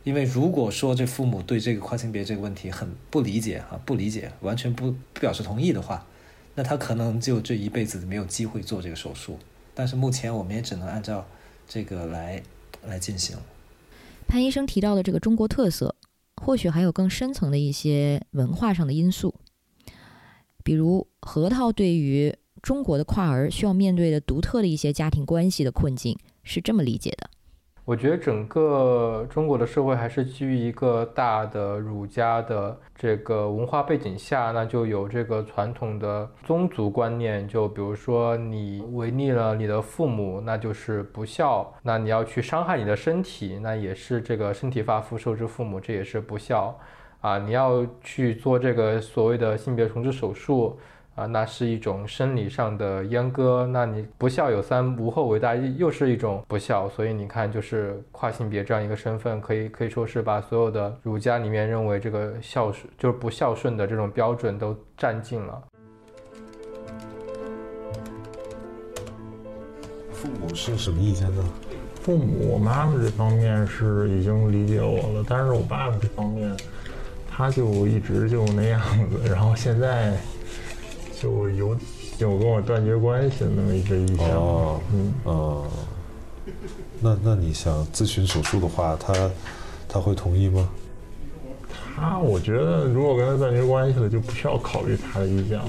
[0.03, 6.05] 因为如果说这父母对这个跨性别这个问题很不理解啊，不理解，完全不不表示同意的话，
[6.53, 9.39] 那他可能就这一辈子没有机会做这个手术。
[9.73, 11.25] 但是目前我们也只能按照
[11.67, 12.43] 这个来
[12.85, 13.35] 来进行。
[14.27, 15.95] 潘医生提到的这个中国特色，
[16.35, 19.33] 或许还有更深层的一些文化上的因素，
[20.63, 22.35] 比如核桃对于。
[22.61, 27.29] 中国的跨儿需要面对的独特的一些家庭关系的困境是这么理解的：
[27.85, 46.77] 我觉得整个中国的社会还是基于一个大的儒家的这个文化背景下，那就有这个传统的宗族观念，就比如说你违逆了你的父母，那就是不孝；那你要去伤害你的身体，那也是这个身体发肤受之父母，这也是不孝
[47.21, 47.39] 啊！
[47.39, 50.77] 你要去做这个所谓的性别重置手术。
[51.19, 53.67] 啊，那是一种生理上的阉割。
[53.69, 56.87] 那你不孝有三，无后为大，又是一种不孝。
[56.87, 65.61] 所以你看，就是跨性别这样一个身份，可以可以说是把所有的儒家里面认为这个孝顺就是不孝顺的这种标准都占尽了。
[70.13, 71.43] 父母是什么意见呢？
[72.01, 76.55] 父母，我妈妈这方面是已经理解我了，但是我爸爸这方面，
[77.29, 80.17] 他就一直就那样子，然后现在。
[81.21, 81.77] 就有
[82.17, 84.29] 有跟我断绝关系的那么一个意向。
[84.29, 85.67] 哦，嗯，哦，
[87.01, 89.13] 那那你想咨询手术的话，他
[89.87, 90.69] 他会同意吗？
[91.95, 95.65] 他，我觉得如果跟他断绝关系了，就不需要考虑他的意见了。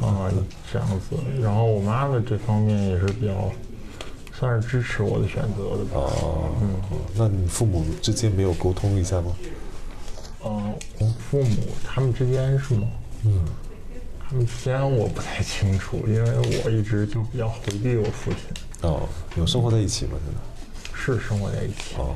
[0.06, 0.30] 啊，
[0.72, 1.16] 这样子。
[1.40, 3.50] 然后我妈妈这方面也是比较
[4.32, 6.00] 算是支持我的选择的吧。
[6.22, 9.32] 哦，嗯，那你父母之间没有沟通一下吗？
[10.44, 10.74] 嗯，
[11.18, 12.86] 父母他们之间是吗？
[13.24, 13.44] 嗯。
[14.30, 16.30] 他们之间我不太清楚，因为
[16.64, 18.88] 我一直就比较回避我父亲。
[18.88, 19.00] 哦，
[19.36, 20.12] 有生活在一起吗？
[20.24, 21.96] 现在是生活在一起。
[21.98, 22.14] 哦，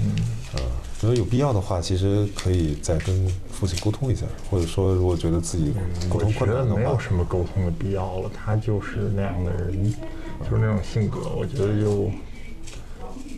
[0.00, 0.10] 嗯，
[0.54, 0.58] 啊，
[1.00, 5.72] 如果有必要的话，其实可以再跟父亲沟通一下，或者说，如果觉得自己
[6.08, 8.30] 沟通困难的话，没有什么沟通的必要了。
[8.34, 9.94] 他就是那样的人，
[10.50, 12.10] 就是那种性格，我觉得就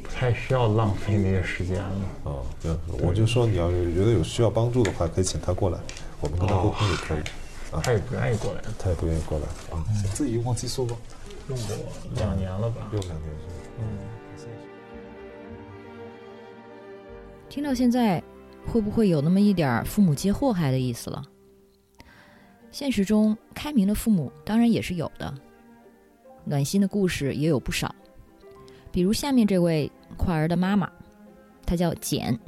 [0.02, 1.92] 不太需要浪费那些时间了。
[2.24, 5.78] 哦，对，我就说你要是觉得有需要帮助的话，可以请他过来，
[6.22, 7.18] 我们跟他沟通也可以。
[7.82, 9.46] 他也不愿意过来，他也不愿意过来。
[9.74, 10.96] 啊，自己用过激素吗？
[11.48, 11.76] 用过
[12.16, 12.88] 两年了吧？
[12.92, 13.46] 用两年是
[13.78, 13.98] 嗯。
[17.48, 18.22] 听到现在，
[18.66, 21.22] 会不会有那么一点父母皆祸害的意思了？
[22.70, 25.34] 现实中，开明的父母当然也是有的，
[26.44, 27.92] 暖心的故事也有不少。
[28.92, 30.90] 比如下面这位快儿的妈妈，
[31.66, 32.38] 她叫简，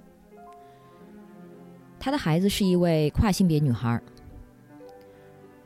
[1.98, 4.00] 她的孩子是一位跨性别女孩。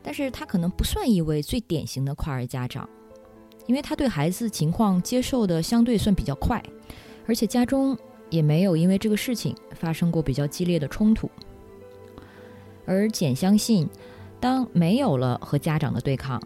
[0.07, 2.89] 但是他可能不算一位最典型的跨儿家长，
[3.65, 6.63] 因为他对孩子情况接受的相对算比较快，
[7.25, 7.95] 而且家中
[8.29, 11.29] 也没有因为这个事情发生过比较激烈的冲突。
[12.85, 13.85] 而简相信，
[14.39, 16.41] 当没有了和家长的对抗，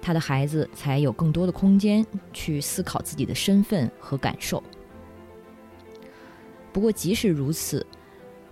[0.00, 2.02] 他的孩子才有更多的空间
[2.32, 4.64] 去思考自己的身份和感受。
[6.72, 7.86] 不过即使如此，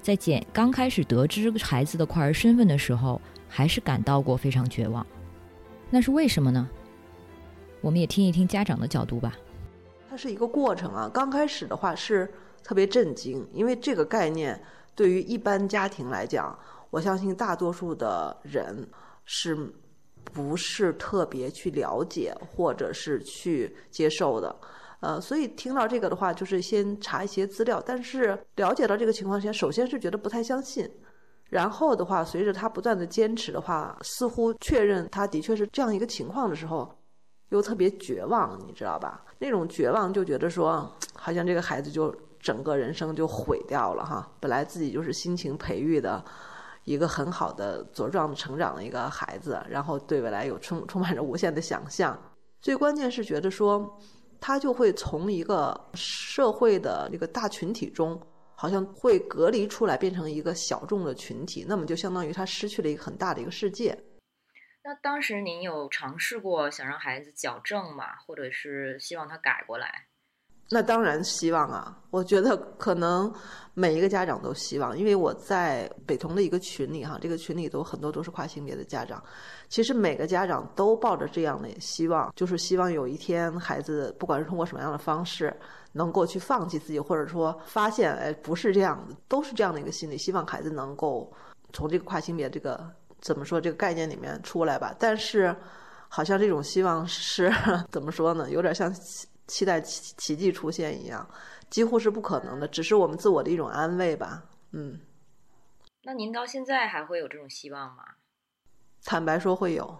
[0.02, 3.18] 在简刚开始得知孩子的跨儿身份的时候，
[3.55, 5.07] 还是感到过非常绝望，
[5.90, 6.66] 那是为什么呢？
[7.82, 9.36] 我们也听一听家长的角度吧。
[10.09, 12.32] 它是一个过程啊，刚开始的话是
[12.64, 14.59] 特别震惊，因为这个概念
[14.94, 18.88] 对于一般家庭来讲，我相信大多数的人
[19.26, 19.55] 是
[20.32, 24.57] 不是特别去了解或者是去接受的。
[25.00, 30.88] 呃，所以听到这个的话，就是先查一些资料，但是了解到这个情况下，首先是觉得不太相信。
[31.53, 36.90] 然后的话，随着他不断的坚持的话，似乎确认他的确是这样一个情况的时候，
[37.50, 39.22] 又特别绝望，你知道吧？
[39.38, 44.26] 那种绝望就觉得说，好像这个孩子就整个人生就毁掉了哈。
[44.40, 46.24] 本来自己就是辛勤培育的
[46.84, 52.18] 一个很好的茁壮成长的一个孩子，然后对未来有充充满着无限的想象。
[52.62, 53.98] 最关键是觉得说，
[54.40, 58.18] 他就会从一个社会的这个大群体中。
[58.62, 63.88] 好像会隔离出来，变成一个小众的群体，那么就相当于他失去了一个很大的一个世界。
[64.84, 68.14] 那当时您有尝试过想让孩子矫正吗？
[68.24, 70.06] 或者是希望他改过来？
[70.73, 71.95] 那当然希望啊！
[72.11, 73.33] 我觉得可能
[73.75, 79.23] 每一个家长都希望，因为我在北同的一个群里哈，这个群里都很多都是跨性别的家长。
[79.68, 85.55] 其实每个家长都抱着这样的希望，就是希望有一天孩子不管是通过什么样的方式。
[85.95, 91.31] 能够去放弃自己，或者说发现，哎，不是这样的，都是这样的一个心理，希望孩子能够
[91.75, 92.83] 从这个跨性别这个
[93.20, 94.95] 怎么说这个概念里面出来吧。
[94.99, 95.55] 但是，
[96.09, 97.53] 好像这种希望是
[97.93, 98.49] 怎么说呢？
[98.49, 98.91] 有点像
[99.53, 101.28] 期待奇奇迹出现一样，
[101.68, 104.42] 几乎是不可能的，只是我们自我的一种安慰吧。
[104.70, 104.98] 嗯。
[106.05, 108.03] 那您到现在还会有这种希望吗？
[109.05, 109.94] 坦白说会有，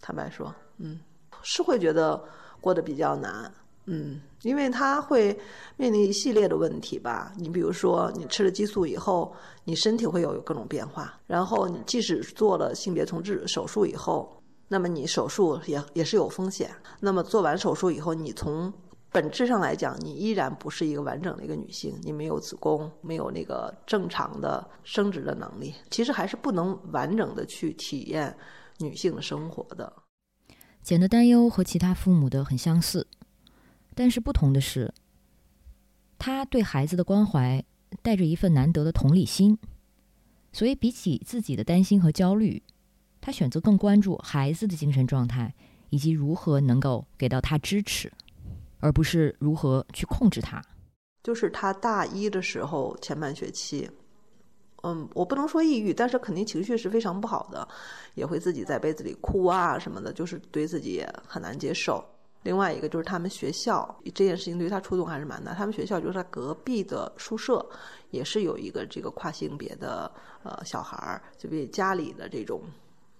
[0.00, 0.98] 坦白说，嗯，
[1.42, 2.20] 是会觉得
[2.60, 3.54] 过得比较难。
[3.86, 5.38] 嗯，因为他会
[5.76, 7.32] 面临一系列的问题吧。
[7.36, 11.16] 你比如说，你吃了激素以后，你身体会有各种变化。
[11.26, 16.70] 然后你即使做了性别重置手术以后，那么你手术也也是有风险。
[17.00, 18.72] 那么做完手术以后，你从
[19.12, 28.36] 本质上来讲，你依然不是一个完整的一个女性，你没有子宫，没有那个正常的生殖的能力，其实还是不能完整的去体验
[28.78, 29.92] 女性的生活的。
[30.82, 33.06] 简的担忧和其他父母的很相似，
[33.94, 34.92] 但是不同的是，
[36.18, 37.64] 他对孩子的关怀
[38.02, 39.56] 带着一份难得的同理心，
[40.52, 42.60] 所以比起自己的担心和焦虑，
[43.24, 45.50] 他选择更关注孩子的精神状态
[45.88, 48.12] 以及如何能够给到他支持。
[48.80, 50.62] 而不是如何去控制他。
[51.22, 53.90] 就是他大一的时候前半学期，
[54.82, 57.66] 嗯，我不能说抑郁，但是肯定情绪是非常不好的，
[58.14, 62.04] 也会自己在被子里哭啊什么的，就是对自己也很难接受。
[62.42, 65.54] 另外一个就是他们学校这件事情对他触动还是蛮大。
[65.54, 67.66] 他们学校就是他隔壁的宿舍
[68.10, 70.12] 也是有一个这个跨性别的
[70.42, 72.60] 呃小孩儿，就被家里的这种。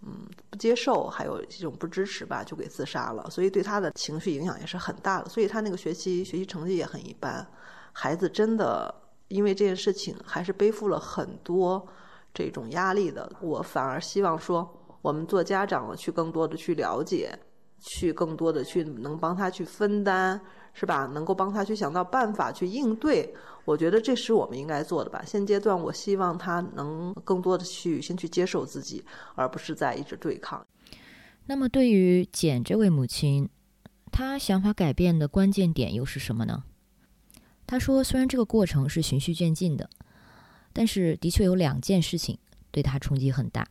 [0.07, 3.29] 嗯，不接受，还有这种不支持吧，就给自杀了。
[3.31, 5.29] 所以对他的情绪影响也是很大的。
[5.29, 7.47] 所以他那个学期学习成绩也很一般。
[7.93, 8.95] 孩子真的
[9.29, 11.87] 因为这件事情，还是背负了很多
[12.33, 13.31] 这种压力的。
[13.41, 14.69] 我反而希望说，
[15.01, 17.39] 我们做家长的去更多的去了解，
[17.79, 20.41] 去更多的去能帮他去分担。
[20.77, 21.09] 是吧？
[21.15, 23.33] 能够帮他去想到办法去应对，
[23.65, 25.23] 我觉得这是我们应该做的吧。
[25.27, 29.05] 现阶段，我希望他能更多的去先去接受自己，
[29.35, 30.67] 而不是在一直对抗。
[31.47, 33.49] 那么，对于简这位母亲，
[34.11, 36.65] 她想法改变的关键点又是什么呢？
[37.67, 39.89] 她说：“虽然这个过程是循序渐进的，
[40.73, 42.39] 但是的确有两件事情
[42.71, 43.67] 对她冲击很大。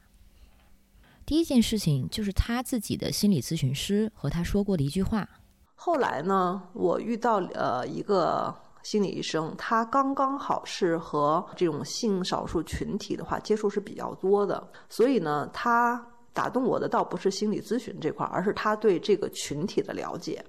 [1.26, 5.30] 第一件事情就是她自己的心理咨询师和她说过的一句话。”
[5.76, 20.44] 后来呢，我遇到呃一个心理医生，他刚刚好是和这种性少数群体的话接触是比较多的，所以呢，他打动我的倒不是心理咨询这块，而是他对这个群体的了解。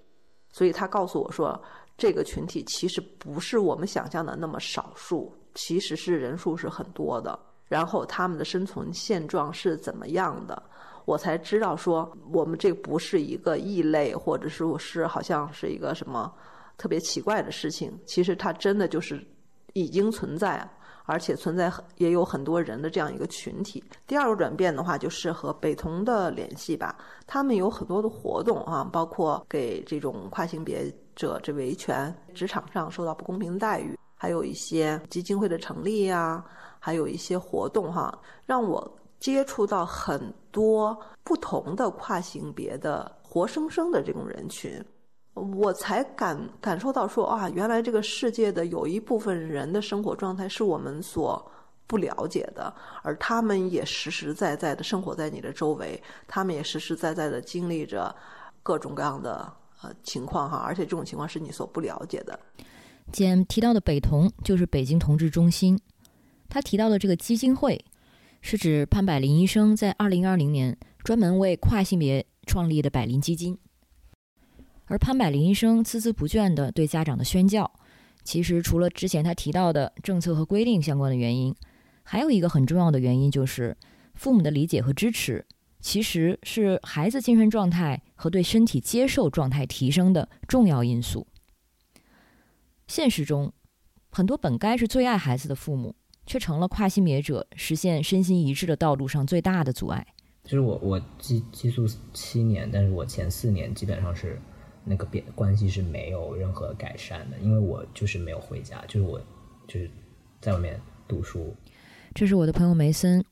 [0.51, 1.61] 所以他告诉我说，
[1.97, 10.61] 这个群体其实不是我们想象的那么少数，其实是人数是很多的，然后他们的生存现状是怎么样的。
[11.05, 16.33] 我才知道说，我们这不是一个异类，或者是我是好像是一个什么
[16.77, 17.93] 特别奇怪的事情。
[18.07, 19.25] 其实它真的就是
[19.73, 20.69] 已经存在，
[21.05, 23.83] 而且存在很也有很多人的这样一个群体。
[24.07, 26.97] 第二个转变的话，就是和北同的联系吧。
[27.27, 36.45] 他们有很多的活动啊，包括给这种跨性别者这维权，职场上受到不公平待遇，还有一些基金会的成立呀，
[36.79, 38.99] 还有一些活动哈，让我。
[39.21, 40.21] 接触到很
[40.51, 44.85] 多不同的跨性别的活生生的这种人群，
[45.35, 51.51] 我才感感受到说啊，原来这个世界的有一部分人的生活状态是我们所
[51.87, 52.73] 不了解的，
[53.03, 58.15] 而他们也实实在在的生活在你的周围，他们也实实在在的经历着
[58.63, 62.39] 各种各样的呃情况哈，而且这种情况是你所不了解的。
[63.13, 65.79] 简提到的北同就是北京同志中心，
[66.49, 67.85] 他提到的这个基金会。
[68.47, 73.59] 是指潘百林医生在二零二零年专门为跨性别创立的百灵基金。
[74.87, 77.71] 而潘百林医生孜孜不倦地对家长的宣教，
[78.23, 81.55] 其实除了之前他提到的政策和规定相关的原因，
[82.03, 83.77] 还有一个很重要的原因就是
[84.15, 85.45] 父母的理解和支持，
[85.81, 91.27] 其实是孩子精神状态和对身体接受状态提升的重要因素。
[92.87, 93.53] 现实中，
[94.11, 95.95] 很多本该是最爱孩子的父母。
[96.27, 100.07] 却成了跨性别者实现身心一致的道路上最大的阻碍。
[100.43, 104.41] 就是我我寄寄宿七年，但是我前四年基本上是
[104.85, 109.21] 那个变关系是没有任何改善的，因为我就是没有回家，就是我
[109.67, 109.91] 就是
[110.41, 111.55] 在外面读书。
[112.15, 113.25] 这是我的朋友梅森，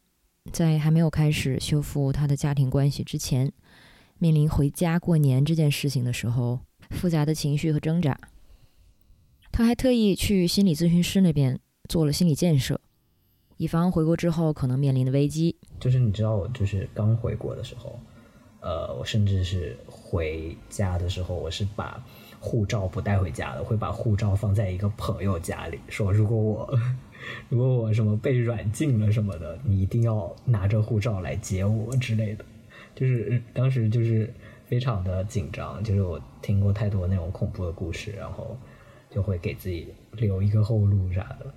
[0.53, 3.53] 在还没有开始修复他的家庭关系之前，
[4.19, 8.19] 面临回家过年这件事情的时候，复杂的情绪和挣扎。
[9.51, 11.61] 他还特意去心理咨询师那边。
[11.89, 12.81] 做了心理建设，
[13.59, 15.55] 以防回国之后可能面临的危机。
[15.79, 17.99] 就是你知道，我就是刚回国的时候，
[18.63, 22.03] 呃，我甚至是回家的时候，我是把
[22.39, 26.79] 护照不带回家的，会把护照放在一个朋友家里，说如果我
[27.51, 32.45] 如果我什么被软禁了什么的，你一定要拿着护照来接我之类的。
[32.95, 34.33] 就是当时就是
[34.67, 38.57] 非常的紧张，就是我听过太多那种恐怖的故事，然后
[39.11, 41.53] 就会给自己留一个后路啥的。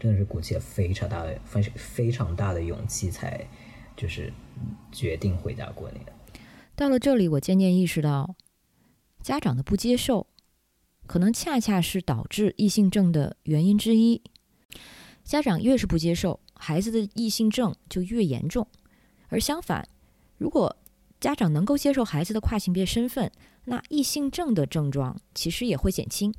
[0.00, 3.44] 真的是鼓起了非常大的、非常非常大的勇气，才
[3.96, 4.32] 就是
[4.92, 6.00] 决定回家过年。
[6.78, 8.36] 到了这里，我渐渐意识到，
[9.20, 10.28] 家长的不接受，
[11.08, 14.22] 可能恰恰是导致异性症的原因之一。
[15.24, 18.64] 家长越是不接受，孩子的异性症就越严重。
[19.26, 19.88] 而相反，
[20.36, 20.76] 如果
[21.18, 23.28] 家长能够接受孩子的跨性别身份，
[23.64, 26.32] 那异性症的症状其实也会减轻。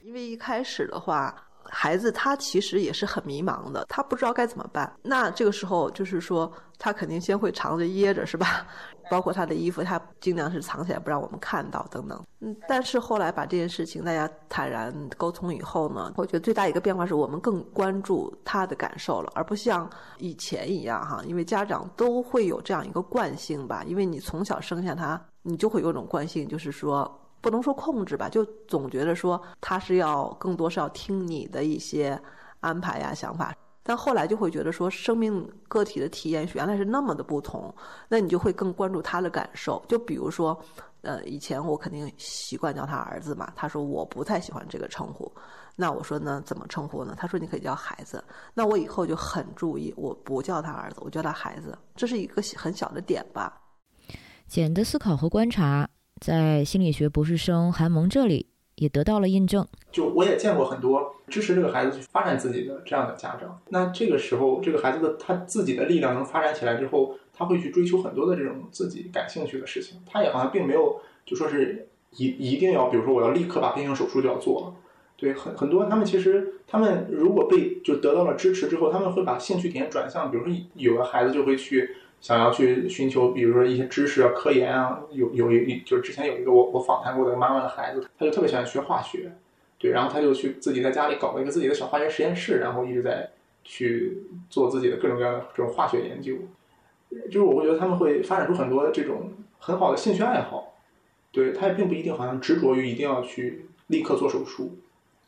[0.00, 1.43] 因为一开始的话，
[1.74, 4.90] 孩子他其实也是很迷茫的，他不知道该怎么办。
[5.02, 8.66] 那这个时候就是说，他肯定先会藏着掖着，是吧？
[9.10, 12.24] 包括他的衣服，他尽量是藏起来不让我们看到等等。
[12.40, 32.18] 嗯，但是后来把这件事情大家坦然沟通以后呢，我觉得最大一个变化是我们更关注他的感受了，而不像以前一样哈，因为家长都会有这样一个惯性吧，因为你从小生下他，你就会有种惯性，就是说不能说控制吧，就总觉得说他是要更多是要听你的一些
[32.60, 33.54] 安排呀、想法。
[33.82, 37.72] 但后来就会觉得说，生命个体的体验原来是那么的不同，
[38.08, 39.84] 那你就会更关注他的感受。
[39.86, 40.58] 就比如说，
[41.02, 45.30] 呃，以前我肯定习惯叫他儿子嘛，他说我不太喜欢这个称呼，
[45.76, 47.14] 那我说呢，怎么称呼呢？
[47.14, 48.24] 他说你可以叫孩子。
[48.54, 53.60] 那我以后就很注意，我不叫他儿子，我叫他孩子，这是一个很小的点吧。
[54.48, 55.86] 简的思考和观察，
[56.24, 58.46] 在心理学博士生韩萌这里。
[58.76, 59.64] 也得到了印证。
[59.92, 63.56] 就我也见过很多支持这个孩子去发展自己的这样的家长。
[63.68, 70.00] 那这个时候，这个孩子的他自己的力量能发展起来之后，他会去追求很多的这种自己感兴趣的事情。
[70.04, 74.74] 他也好像并没有就说是一一定要，比如说我要立刻把变性手术就要做了。
[75.16, 81.94] 对，很很多他们其实他们如果被就得到了支持之后，他们会把兴趣点转向，比如说有的孩子就会去。
[82.24, 89.30] 想要去寻求，比如说一些知识啊、科研啊，有有一就是之前有一个我我访谈过的妈妈的孩子，他就特别喜欢学化学，
[89.78, 93.28] 对，然后他就去自己在家里搞了一个自己的小化学实验室，然后一直在
[93.62, 96.32] 去做自己的各种各样的这种化学研究，
[97.26, 100.78] 就是我会觉得他们会发展出很多这种很好的兴趣爱好，
[101.30, 104.78] 对他也并不一定好像执着于一定要去立刻做手术，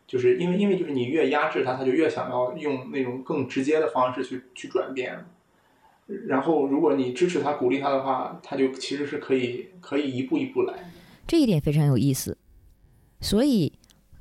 [0.06, 5.26] 就是因为因为就是你越压制他，他就越想要用那种更直接的方式去去转变。
[6.28, 10.90] 然后，如果你支持他、鼓励他的话，他就其实是可以可以一步一步来。
[11.26, 12.38] 这一点非常有意思。
[13.20, 13.72] 所以，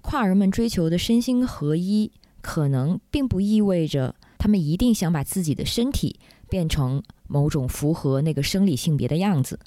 [0.01, 2.11] 跨人们追求的身心合一，
[2.41, 6.19] 可能并不意味着他们一定想把自己的身体
[6.49, 9.59] 变成某种符合那个生理性别的样子。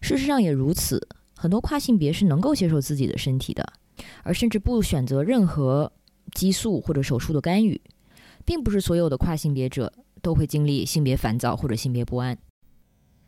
[0.00, 3.70] 事实上也如此，很多跨性别是能够接受自己的身体的，
[4.22, 5.92] 而甚至不选择任何
[6.32, 7.78] 激素或者手术的干预。
[8.44, 9.92] 并不是所有的跨性别者。
[10.28, 12.36] 都会经历性别烦躁或者性别不安。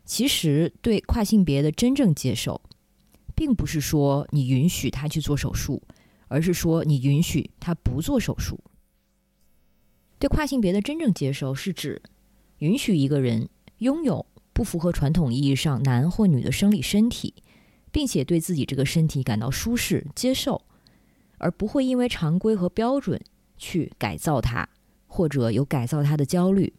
[0.05, 2.61] 其实，对跨性别的真正接受，
[3.33, 5.81] 并不是说你允许他去做手术，
[6.27, 8.59] 而是说你允许他不做手术。
[10.19, 11.99] 对跨性别的真正接受，是指
[12.59, 13.49] 允许一个人
[13.79, 14.23] 拥有
[14.53, 17.33] 不符合传统意义上男或女的生理身体，
[17.91, 20.61] 并且对自己这个身体感到舒适、接受，
[21.39, 23.19] 而不会因为常规和标准
[23.57, 24.69] 去改造它。
[25.13, 26.71] 或者有改造他的焦虑，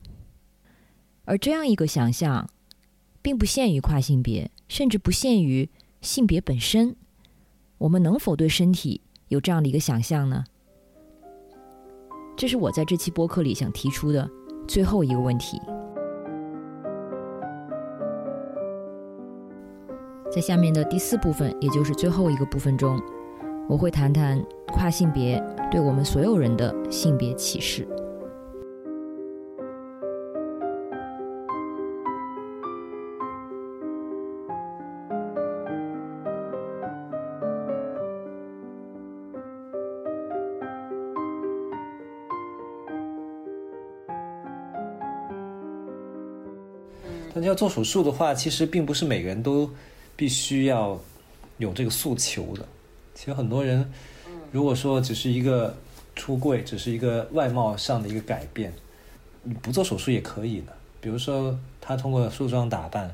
[1.25, 2.49] 而这样一个想象，
[3.20, 5.68] 并不限于跨性别，甚至不限于
[6.01, 6.97] 性别本身。
[7.79, 10.45] 我们能否对身体有这样的一个想象呢？
[12.37, 14.29] 这是我在这期播客里想提出的
[14.66, 15.61] 最后一个问题。
[20.33, 23.01] 在下面的第四部分，也就是最后一个部分中，
[23.68, 25.39] 我会谈谈跨性别
[25.70, 27.87] 对我们所有人的性别歧视。
[47.35, 49.70] 但要做手术的话，其实并不是每个人都
[50.16, 51.01] 必须要
[51.59, 52.66] 有这个诉求的。
[53.14, 53.91] 其实很多人，
[54.51, 55.74] 如果说只是一个
[56.14, 58.72] 出柜，只是一个外貌上的一个改变，
[59.43, 60.72] 你不做手术也可以的。
[61.01, 63.12] 比如说他通过梳妆打扮，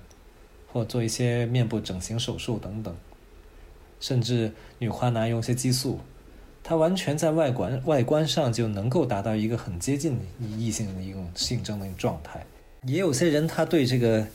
[0.73, 2.95] 或做一些面部整形手术等等，
[4.01, 5.99] 甚至女花男用一些激素，
[6.63, 10.19] 他完全在外观外观上就能够达到一个很接近
[10.59, 12.45] 异性的一种性征的一种状态。
[12.89, 14.27] 也有些人他对这个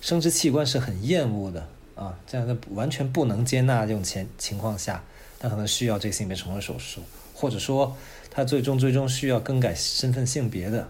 [0.00, 5.02] 生殖器官是很厌恶的啊，这样的完全不能接纳这种情情况下，
[5.38, 7.00] 他可能需要这个性别重置手术，
[7.32, 7.96] 或者说
[8.30, 10.86] 他最终最终需要更改身份性别的，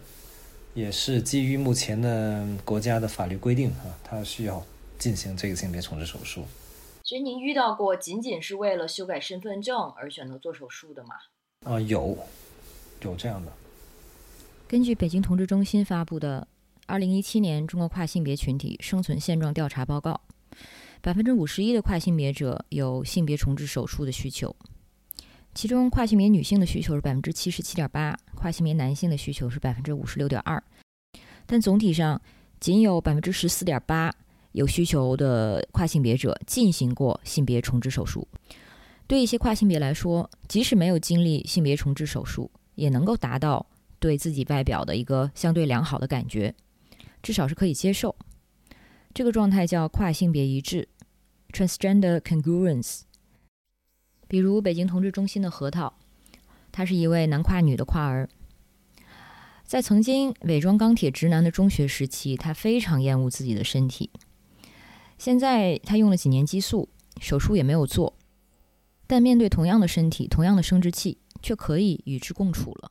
[0.75, 4.65] 也是基于目前的国家的法律规定啊，他需要
[4.99, 6.45] 进行这个性别重置手术。
[7.05, 11.15] 其实您遇到过仅仅是为了修改身份证而选择做手术的吗？
[11.65, 12.19] 啊，有，
[13.03, 13.53] 有这样的。
[14.67, 16.49] 根据北京同志中心发布的。
[16.87, 20.21] 二零一七年中国跨性别群体生存现状调查报告，
[21.01, 24.55] 百分之五十一的跨性别者有性别重置手术的需求，
[25.55, 30.63] 其中跨性别女性的需求是百分之七十七点八，跨性别男性的需求是百分之五十六点二，
[31.47, 32.21] 但总体上
[32.61, 34.15] 仅有百分之十四点八
[34.53, 38.29] 有需求的跨性别者进行过性别重置手术。
[39.07, 43.65] 对一些跨性别来说，即使没有经历性别重置手术，也能够达到
[43.99, 46.55] 对自己外表的一个相对良好的感觉，
[47.25, 48.15] 至少是可以接受。
[49.15, 50.87] 这个状态叫跨性别一致
[51.53, 53.01] （transgender congruence）。
[54.29, 55.95] 比如北京同志中心的核桃，
[56.71, 58.29] 他是一位男跨女的跨儿。
[59.65, 64.11] 在曾经伪装钢铁直男的中学时期，他非常厌恶自己的身体。
[65.17, 68.19] 现在他用了几年激素，手术也没有做，
[69.07, 72.91] 但面对同样的身体、同样的生殖器，却可以与之共处了。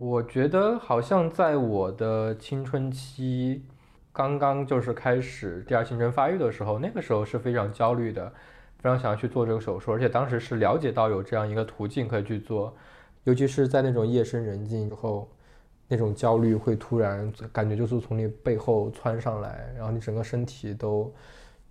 [0.00, 3.64] 我觉得好像在我的青春期。
[4.12, 8.32] 刚刚就是开始第二性征发育的时候，那个时候是非常焦虑的，
[8.78, 12.74] 非常想要去做这个手术，而且当时是了解到有这样一个途径可以去做，
[13.24, 15.28] 尤其是在那种夜深人静之后，
[15.86, 21.12] 那种焦虑会突然感觉就是从你背后窜上来，然后你整个身体都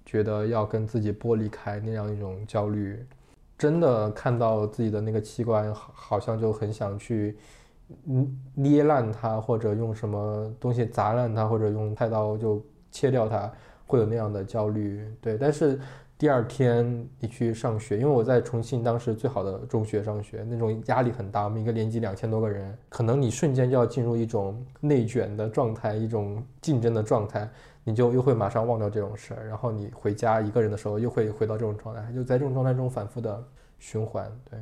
[0.05, 3.05] 觉得要跟自己剥离开那样一种焦虑，
[3.57, 7.38] 真的看到自己的那个器官，好像就很想去。
[8.03, 13.51] 捏捏烂它，或者用什么东西砸烂它，或者用菜刀就切掉它，
[13.85, 15.05] 会有那样的焦虑。
[15.21, 15.79] 对，但是
[16.17, 27.47] 第二天你去上学，因为我在重庆当时最好的中学上学，那种压力很大，我们一个年级两千多个人，可能你瞬间就要进入一种内卷的状态，一种竞争的状态，
[27.83, 33.43] 你就又会马上忘掉这种事儿，然后你回家一个人的时候又会回到这种状态，就在这种状态中反复的
[33.79, 34.29] 循环。
[34.49, 34.59] 对。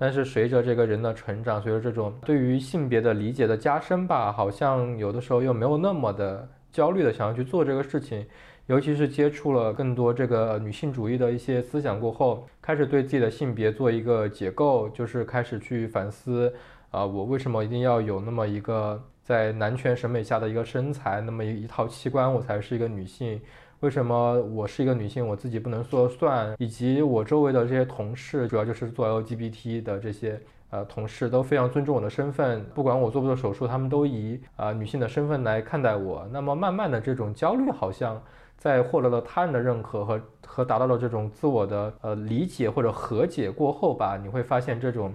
[0.00, 8.24] 但是随着这个人的成长，随着这种对于性别的理解的加深吧，好像有的时候又没有那么的焦虑的想要去做这个事情。
[8.66, 16.54] 尤其是接触了更多这个女性主义的一些思想过后，开始对自己的性别做一个解构，就是开始去反思
[16.90, 23.40] 啊，我为什么一定要有那么一个在男权审美下的一个身材，那么一套器官，我才是一个女性。
[23.80, 26.52] 为什么我是一个女性，我自己不能说了算？
[26.58, 36.26] 以及我周围的这些同事，主要就是做 LGBT 的这些呃同事，都非常尊重我的身份，不管我做不做手术，他们都以啊女性的身份来看待我。
[36.32, 38.20] 那么慢慢的，这种焦虑好像
[38.56, 45.14] 在获得了他人的认可和和达到了这种自我的呃理解或者和解过后吧，你会发现这种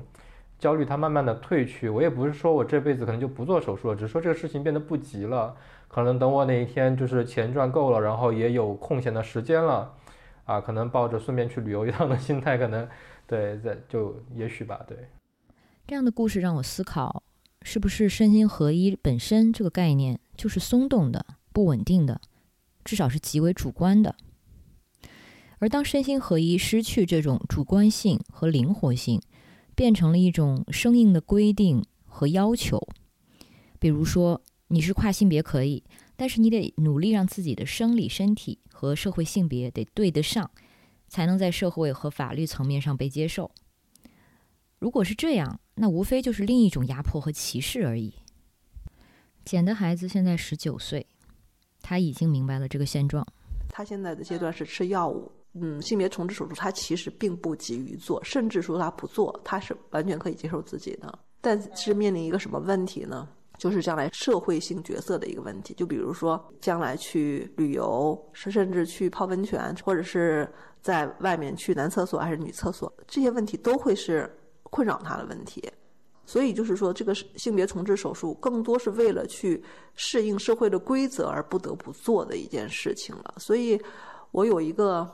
[0.57, 1.89] 焦虑它慢慢的褪去。
[1.89, 5.53] 我也不是说我这辈子可能就不做手术了，只是说这个事情变得不急了。
[5.93, 9.93] 可能等我哪一天就是钱赚够了，然后也有空闲的时间了，
[10.45, 12.89] 啊，可能抱着顺便去旅游一趟的心态，可能
[13.27, 14.97] 对，在就也许吧，对。
[15.85, 17.21] 这样的故事让我思考，
[17.61, 22.19] 是不是身心合一本身这个概念就是松动的、不稳定的，
[22.83, 24.15] 至少是极为主观的。
[25.59, 29.21] 而当身心合一失去这种主观性和灵活性，
[29.75, 32.81] 变成了一种生硬的规定和要求，
[33.77, 34.41] 比如说。
[34.73, 35.83] 你是跨性别可以，
[36.15, 40.49] 但是你得努力让自己的生理身体和社会性别得对得上，
[41.07, 43.51] 才能在社会和法律层面上被接受。
[44.79, 48.15] 如果是这样，那无非就是另一种压迫和歧视而已。
[49.45, 51.05] 简的孩子现在十九岁，
[51.83, 53.23] 他已经明白了这个现状。
[53.69, 61.19] 他现在的阶段是吃药物，嗯，性别重置手术他其实并不急于做，甚至说他不做，他是完全可以接受自己的。
[61.41, 63.29] 但是面临一个什么问题呢？
[63.63, 70.45] 就是将来社会性角色的一个问题，就比如说将来去旅游，是甚至去泡温泉，或者是
[70.81, 74.29] 在外面去男厕所还是女厕所，这些问题都会是
[74.63, 75.63] 困扰他的问题。
[76.25, 79.63] 所以就是说，这个性别重置手术更多是为了去
[79.95, 83.35] 适应社会的规则而不得不做的一件事情了。
[83.37, 83.81] 所以，
[84.31, 85.09] 我有一个，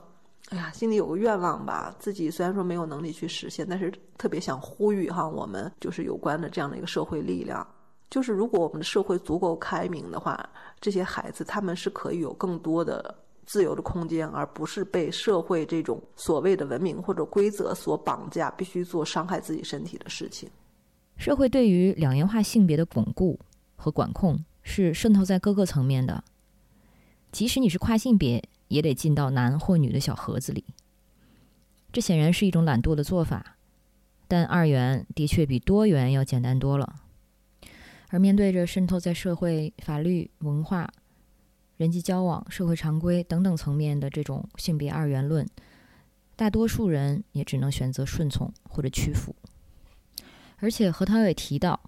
[0.50, 7.68] 哎呀，心里有个愿望吧，自己虽然说没有能力去实现，但是特别想呼吁哈，我们就是有关的这样的一个社会力量。
[8.10, 10.50] 就是如果我们的社会足够开明的话，
[10.80, 13.14] 这些孩子他们是可以有更多的
[13.46, 20.50] 自由的空间，而不是被社会这种所谓的文明或者规则所绑架，必须做伤害自己身体的事情。
[21.18, 23.40] 社会对于两元化性别的巩固
[23.76, 26.24] 和管控是渗透在各个层面的，
[27.32, 30.64] 即使你是跨性别，也得进到男或女的小盒子里。
[31.92, 33.58] 这显然是一种懒惰的做法，
[34.28, 36.96] 但二元的确比多元要简单多了。
[38.10, 40.92] 而面对着渗透在社会、法律、文化、
[41.78, 45.48] 人际交往、社会常规等等层面的这种性别二元论，
[46.36, 49.36] 大多数人也只能选择顺从或者屈服。
[50.58, 51.80] 而且何涛也提到，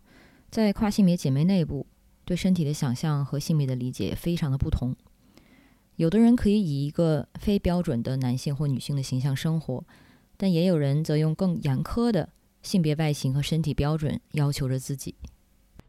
[0.49, 1.85] 在跨性别姐妹内部，
[2.23, 4.95] 对身体的想象和性别的理解非常的不同。
[5.97, 9.83] 有的人可以以一个非标准的男性或女性的形象生活，
[10.37, 12.29] 但也有人则用更严苛的
[12.63, 15.15] 性别外形和身体标准要求着自己。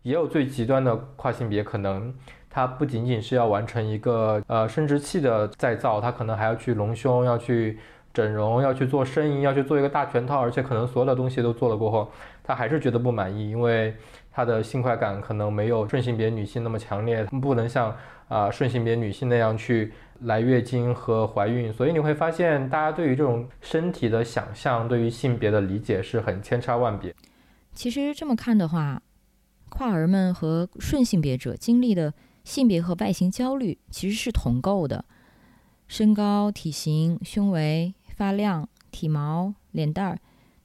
[0.02, 2.14] 也有最极端的跨性别，可能
[2.50, 7.78] 他不仅仅是要完成一个呃生殖器的再造，他可能还要去隆胸，要去
[8.12, 12.10] 整容，要去做声音，要去做一个大全套，而且可能所有的东西都做了过后，
[12.42, 13.94] 他还是觉得不满意，因为
[14.30, 17.96] 他的性快感可能没有顺性别女性那么强烈，不能像
[18.28, 19.92] 啊顺性别女性那样去。
[20.24, 27.12] 来月经和怀孕，所以你会发现，大家对于这种身体的想象，对于性别的理解是很千差万别。
[27.72, 29.02] 其实这么看的话，
[29.72, 32.12] 跨儿们和顺性别者经历的
[32.44, 35.06] 性别和外形焦虑其实是同构的：
[35.88, 40.18] 身高、体型、胸围、发量、体毛、脸蛋儿。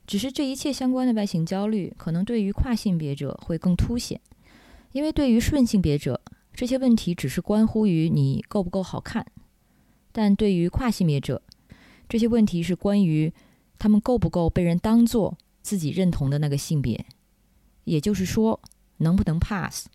[0.06, 4.20] 只是这一切相关的外形焦虑，可能对于跨性别者会更凸显，
[4.92, 6.20] 因为对于顺性别者，
[6.54, 9.26] 这些问题只是关乎于你够不够好看。
[10.12, 11.42] 但对于跨性别者，
[12.10, 13.32] 这些问题是关于
[13.80, 17.06] 他们够不够被人当做自己认同的那个性别，
[17.86, 18.60] 也就是说，
[18.98, 19.88] 能不能 pass。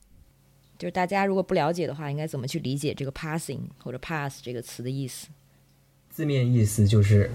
[0.79, 5.29] 就是大家如果不了解的话，应该怎么去理解这个 passing 或者 pass 这个词的意思？
[6.11, 7.31] 字面意思就是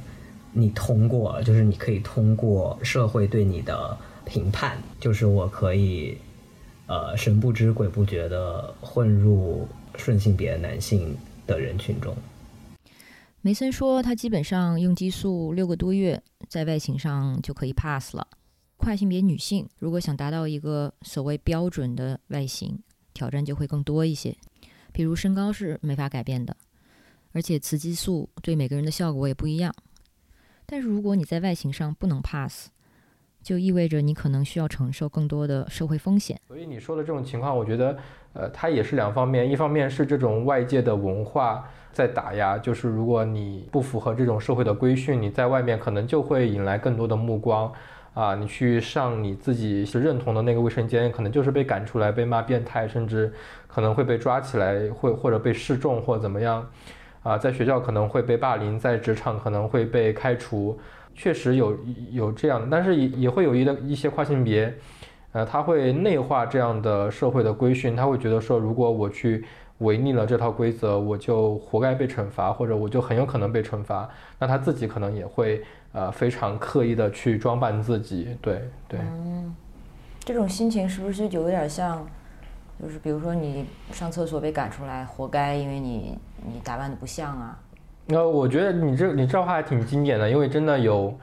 [0.52, 6.18] 你通过，就是你可以通过社会对你的评判，就是我可以
[6.88, 11.16] 呃神不知鬼不觉的混入顺性别男性
[11.46, 12.14] 的人群中。
[13.42, 18.28] 梅森说，他基本上用激素六个多月，在外形上就可以 pass 了。
[18.78, 22.80] 跨性别女性如果想达到一个所谓标准的外形，
[23.14, 24.36] 挑战就会更多一些。
[24.94, 26.56] 比如身高是没法改变的，
[27.34, 29.74] 而且雌激素对每个人的效果也不一样。
[30.66, 32.70] 但是如果你在外形上不能 pass，
[33.42, 36.40] 就意味着你可能需要承受更多的社会风险。
[36.48, 37.98] 所以你说的这种情况，我觉得，
[38.34, 41.70] 呃，它也是两方面，一方面是这种外界的文化。
[41.94, 47.74] 在打压，就是如果你不符合这种社会的规训，你在外面可能就会引来更多的目光，
[48.18, 53.32] 啊，你去上你自己认同的那个卫生间，可能就是被赶出来，被骂变态，甚至
[53.68, 56.68] 可能会被抓起来，会或者被示众或怎么样，
[57.22, 60.80] 啊，在学校可能会被霸凌，在职场可能会被开除，
[61.14, 61.78] 确实有
[62.10, 64.74] 有这样的，但是也也会有一的一些跨性别，
[65.34, 69.46] 呃，他会内化这样的社会的规训，他会觉得说，如果我去。
[69.82, 74.10] 违逆了这套规则，我就活该被惩罚，或者我就很有可能被惩罚。
[74.40, 75.62] 那他自己可能也会
[75.98, 79.00] 呃非常刻意的去装扮自己，对对。
[79.00, 79.56] 嗯，
[80.20, 82.06] 这种心情是不是就有点像，
[82.80, 87.58] 就是比如说你上厕所被赶出来，活该，因为你你打扮的不像啊。
[88.06, 91.18] 那我觉得你这你这话还挺经典的，因为真的有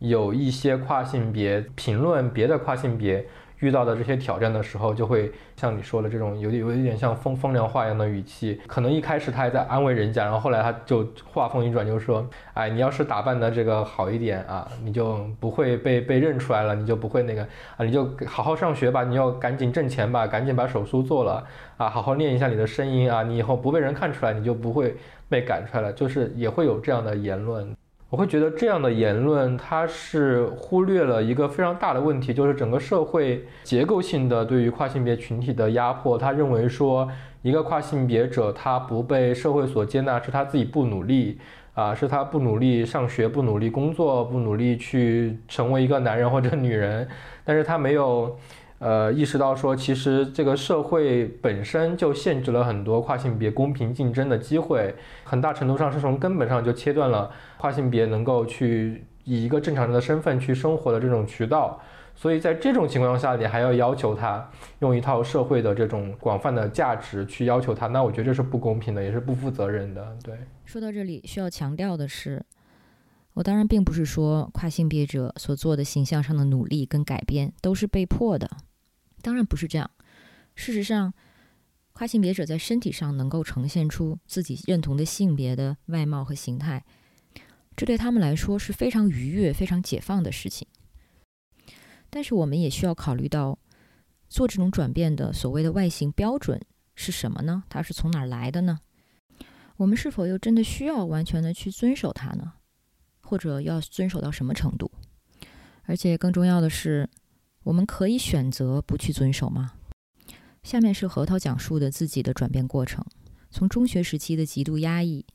[0.00, 3.24] 有一些跨性别评论别的跨性别。
[3.60, 8.60] 遇到的这些挑战的时候，就会像你说的这种有点有一点像风风凉话一样的语气。
[8.66, 17.42] 可能一开始他还在安慰人家，然后后来他就话锋一转，就说：“哎，你要是打扮的这个好一点啊，你就不会被被认出来了，你就不会那个
[17.76, 21.44] 啊，你就好好上学吧，你要赶紧挣钱吧，赶紧把手术做了
[21.76, 24.96] 啊，好好练一下你的声音啊，你以后不被人看出来，你就不会
[25.28, 27.74] 被赶出来了。”就是也会有这样的言论。
[28.10, 36.16] 我会觉得这样的言论，它是忽略了一个非常大的问题，就是整个社会结构性的对于跨性别群体的压迫。
[36.16, 37.06] 他认为说，
[37.42, 41.38] 一个跨性别者他不被社会所接纳，是他自己不努力
[41.74, 47.06] 啊，是他不努力上学、不努力工作、不努力去成为一个男人或者女人，
[47.44, 48.34] 但是他没有。
[48.78, 61.80] 呃，意识到说，其实这个社会本身就限制了很多跨性别公平竞争的机会，很大程度上是从根本上就切断了跨性别能够去以一个正常人的身份去生活的这种渠道。
[62.14, 64.48] 所以在这种情况下，你还要要求他
[64.80, 70.16] 用一套社会的这种广泛的价值去要求他，那我觉得这是不公平的，也是不负责任的。
[70.22, 72.44] 对，说到这里，需要强调的是，
[73.34, 78.48] 我当然并不是说跨性别者所做的形象上的努力跟改变都是被迫的。
[79.22, 79.90] 当然不是这样。
[80.54, 81.14] 事实上，
[81.92, 86.84] 跨性别者在身体上能够呈现出自己认同的性别的外貌和形态，
[87.76, 90.66] 这对他们来说是非常愉悦、非常解放的事情。
[92.10, 93.58] 但是，我们也需要考虑到，
[94.28, 96.60] 做这种转变的所谓的外形标准
[96.94, 97.64] 是什么呢？
[97.68, 98.78] 它是从哪儿来的呢？
[99.76, 102.54] 我们是否又真的需要完全的去遵守它呢？
[103.20, 104.90] 或者要遵守到什么程度？
[105.84, 107.08] 而且更重要的是。
[107.68, 109.72] 我们可以选择不去遵守吗？
[110.62, 113.04] 下面是核桃讲述的自己的转变过程，
[113.50, 115.26] 从中学时期的极度压抑，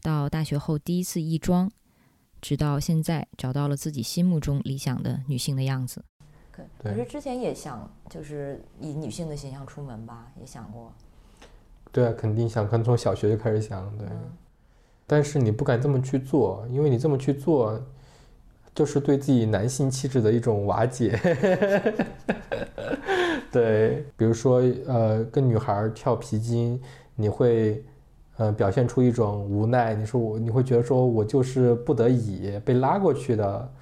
[0.00, 1.70] 到大学后第一次异装，
[2.40, 6.02] 直到现在找到了自己心目中理想的女性的样子。
[6.50, 10.90] 可可是之前也想，就是以女性的形象出门吧，也想过。
[11.92, 14.08] 对啊，肯定想，可能从小学就开始想，对。
[15.06, 17.78] 但是你不敢这么去做，因为你这么去做。
[18.74, 21.18] 就是对自己男性气质的一种瓦解，
[23.50, 26.80] 对，比如说呃，跟女孩跳皮筋，
[27.14, 27.84] 你会
[28.38, 33.72] 呃表现出一种无奈，你说我你会觉得说我就是不得已被拉过去的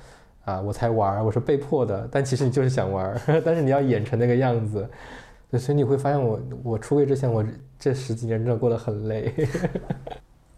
[0.45, 4.89] 啊，我才玩，我是被迫的，但其实你就是想玩， 但是你要演成那个样子，
[5.53, 7.45] 所以你会发现我我出柜之前我
[7.79, 9.33] 这十几年真的过得很累。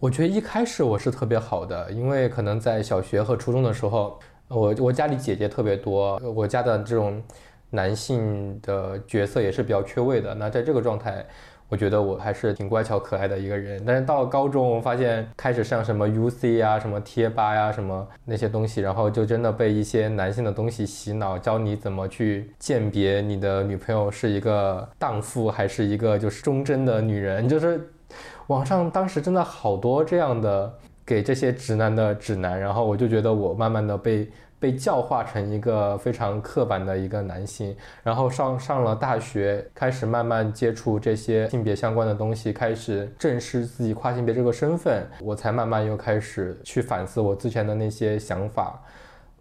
[0.03, 7.23] 我觉得一开始我是特别好的，因为可能在小学和初中的时候，我我家里姐姐特别多，我家的这种
[7.71, 10.35] 男性的角色也是比较缺位的。
[10.35, 11.25] 那在这个状态，
[11.69, 13.81] 我觉得我还是挺乖巧可爱的一个人。
[13.87, 27.89] 但是到了高中，我发现开始上什么 UC 啊、什么贴吧呀、什么那些东西，然后就真的被一些男性的东西洗脑，教你怎么去鉴别你的女朋友是一个荡妇还是一个就是忠贞的女人，就是。
[28.49, 30.73] 网上当时真的好多这样的
[31.05, 48.81] 给这些直男的指南，然后我就觉得我慢慢的被被教化成一个非常刻板的一个男性，然后上上了大学，开始慢慢接触这些性别相关的东西，开始正视自己跨性别这个身份，我才慢慢又开始去反思我之前的那些想法，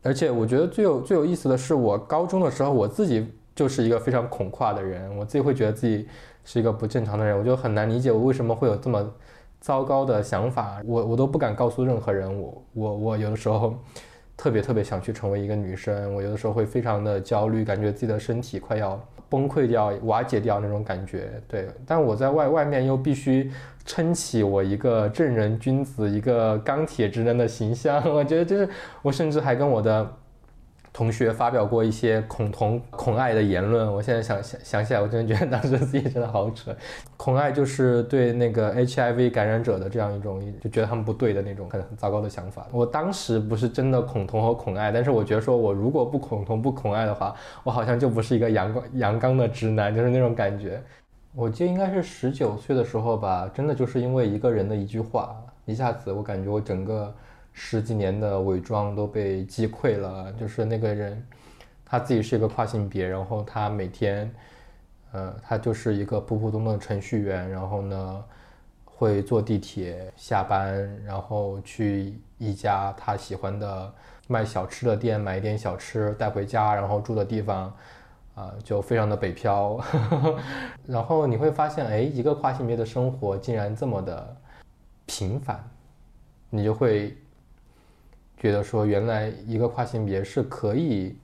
[0.01, 6.07] 而且我觉得最有最有意思的是，我高中的时候我自己就是一个非常恐跨的人，我自己会觉得自己。
[6.43, 9.13] 是一个不正常的人，我就很难理解我为什么会有这么
[9.59, 12.41] 糟糕的想法，我我都不敢告诉任何人。
[12.41, 13.75] 我我我有的时候
[14.35, 21.29] 特别特别想去成为一个女生，我有的时候会非常的焦虑，感觉自己的身体快要崩溃掉、瓦解掉那种感觉。
[21.47, 23.51] 对，但我在外外面又必须
[23.85, 28.01] 撑起我一个正人君子、一个钢铁直男的形象。
[28.11, 28.67] 我觉得就是
[29.01, 30.13] 我甚至还跟我的。
[30.93, 36.75] 同学发表过一些恐同、恐爱的言论，我现在想想想起来，我真的觉得当时自己真的好蠢。
[37.15, 42.67] 恐爱就是对那个 HIV 感染者的这样一种，就觉得他们不对的那种很很糟糕的想法。
[42.71, 47.33] 我当时不是真的恐同和恐爱，但是我觉得说我如果不恐同不恐爱的话，
[47.63, 50.81] 我好像就不是一个阳光阳刚的直男，就是那种感觉。
[51.33, 55.33] 我记得应该是十九岁的时候吧，真的就是因为一个人的一句话，
[55.63, 57.15] 一下子我感觉我整个。
[57.53, 61.21] 十几年的伪装都被击溃了，就是那个人，
[61.85, 64.33] 他自己是一个跨性别，然后他每天，
[65.11, 68.23] 呃，他就是一个普普通通的程序员，然后呢，
[68.85, 73.93] 会坐地铁下班，然后去一家他喜欢的
[74.27, 77.73] 卖小吃的店买一点小吃带回家，然后住的地方，
[78.33, 79.77] 啊，就非常的北漂，
[80.87, 84.37] 然后你会发现，哎，一个跨性别的生活竟然这么的
[85.05, 85.61] 平凡，
[86.49, 87.15] 你就会。
[88.41, 91.15] 觉得说，原来一个跨性别是可以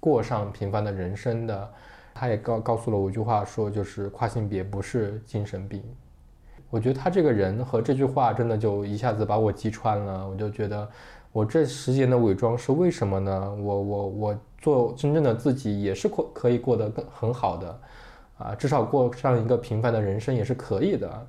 [0.00, 1.70] 过上平凡的人生的。
[2.12, 5.80] 他也告告诉了我一句话，说就是跨性别不是精神病。
[6.70, 10.28] 我觉得他这个人和这句话真的就一下子把我击穿了。
[10.28, 10.88] 我就觉得，
[11.30, 13.54] 我这十年的伪装是为什么呢？
[13.54, 17.80] 我我我做真正的自己也是过可以过得更很好的，
[18.38, 21.26] 啊，至少过上一个平凡的人生也是可以的。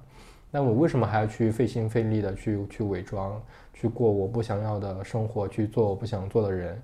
[0.56, 3.44] 那我为什么还要去费心费力的去去伪装？
[3.74, 6.82] 去过我不想要的生活，去做我不想做的人，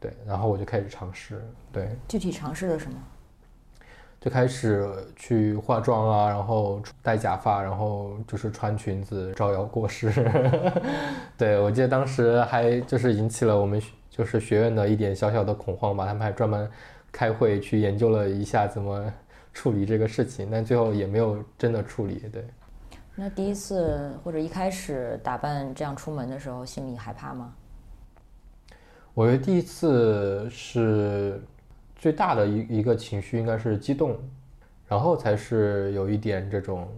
[0.00, 1.40] 对，然后我就开始尝试，
[1.70, 2.98] 对，具体尝试了什么？
[4.20, 10.12] 就开始去化妆啊，然后戴假发，然后就是穿裙子招摇过市。
[11.38, 16.68] 对我记得当时还就是引起了我们就是学院的一点小小的恐慌吧，他们还专门
[17.12, 19.12] 开会去研究了一下怎么
[19.52, 22.44] 处理这个事情，但最后也没有真的处理，对。
[23.16, 27.54] 那第一次或者一开始打扮这样出门的时候，心里害怕吗？
[29.14, 31.40] 我觉得第一次是
[31.94, 34.18] 最大的一一个情绪应该是激动，
[34.88, 36.88] 然后才是有一点这种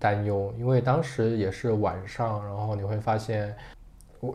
[0.00, 3.54] 担忧，因为当时也是晚上，然后你会发现，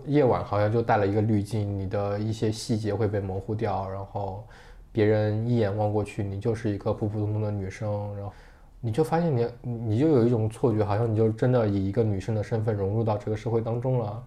[0.05, 4.47] 夜晚好像就带了一个滤镜，你的一些细节会被模糊掉，然后
[4.93, 8.31] 别人一眼望过去，你就是一个普普通通的女生，然后。
[8.79, 14.23] 你就发现你，你就有一种错觉，好像你就真的以一个女生的身份融入到这个社会当中了。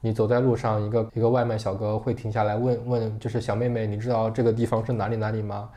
[0.00, 5.70] 你走在路上，一个一个外卖小哥会停下来问问，就是小妹妹，你知道这个地方是哪里哪里吗？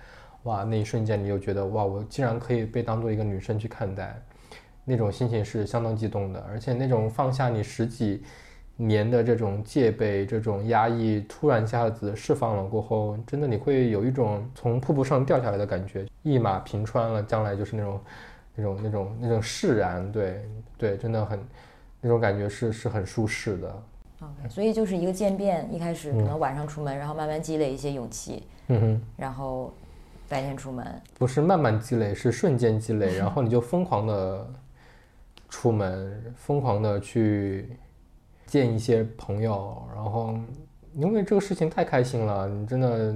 [0.44, 4.19] 哇，那一瞬间你就觉得哇，我竟然可以被当做一个女生去看待，
[4.86, 8.23] 那种心情是相当激动的，而且那种放下你十几。
[8.87, 18.01] 年的这种戒备、这种压抑，突然一下子释放了过后，真的你会有一种从瀑布上掉下来的感觉，一马平川了，将来就是那种、
[18.55, 20.43] 那种、那种、那种释然，对
[20.79, 21.39] 对，真的很
[22.01, 23.83] 那种感觉是是很舒适的。
[24.21, 29.71] OK，所以就是一个渐变，一开始可能晚上出门，然后慢慢积累一些勇气，嗯哼，然后
[30.27, 34.47] 白天出门，不是慢慢积累，是瞬间积累， 然后你就疯狂的
[35.49, 37.69] 出门，疯狂的去。
[38.52, 40.38] 见一些朋友，然后
[40.94, 43.15] 因为这个事情太开心了，你真的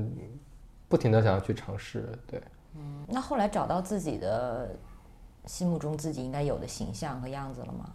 [0.87, 2.07] 不停的想要去尝试。
[2.25, 2.41] 对，
[2.73, 4.73] 嗯，那后来找到自己的
[5.43, 7.91] 心目中自己应该有的形象和样子了吗？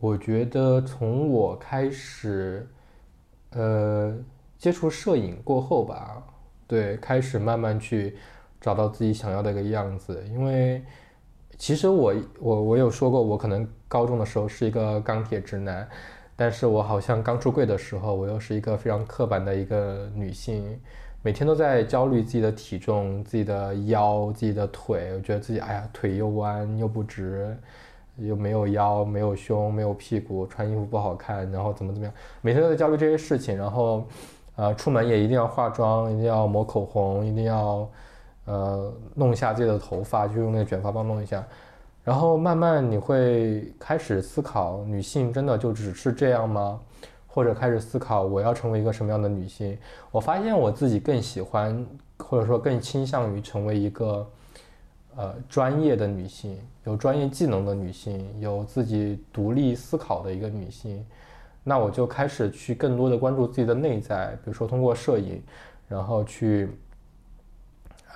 [0.00, 2.68] 我觉得从我开始，
[3.50, 4.18] 呃，
[4.58, 6.20] 接触摄影过后吧，
[6.66, 8.16] 对，开始慢慢去
[8.60, 10.20] 找到自己想要的一个样子。
[10.30, 10.84] 因为
[11.60, 15.86] 其实我我我有说过，我可能高中的时候是一个钢铁直男，
[16.34, 20.80] 但是我好像刚出柜的时候，我又是一个非常刻板的一个女性，
[21.20, 27.54] 每天都在焦虑自己的体重、自己的腰、自己的腿，我觉得自己哎呀腿又弯又不直。
[28.16, 34.04] 又没有腰，没有胸，没有屁股，穿衣服不好看，然后怎么怎么样，每天都在焦虑这些事情，然后，
[34.56, 37.88] 呃，出门也一定要化妆，一定要抹口红，一定要，
[38.44, 41.46] 呃，弄一下自己的头发，就用那个卷发棒弄一下，
[42.02, 46.80] 然后慢慢你会开始思考，女性真的就只是这样吗？
[47.26, 49.78] 或者开始思考我要成为一个什么样的女性？
[50.10, 51.86] 我发现我自己更喜欢，
[52.18, 54.28] 或者说更倾向于成为一个。
[55.16, 61.04] 呃，专业的女性，有专业技能的女性，有自己独立思考的一个女性，
[61.64, 65.42] 那我就开始去更多的关注自己的内在，比如说通过摄影，
[65.88, 66.70] 然后去，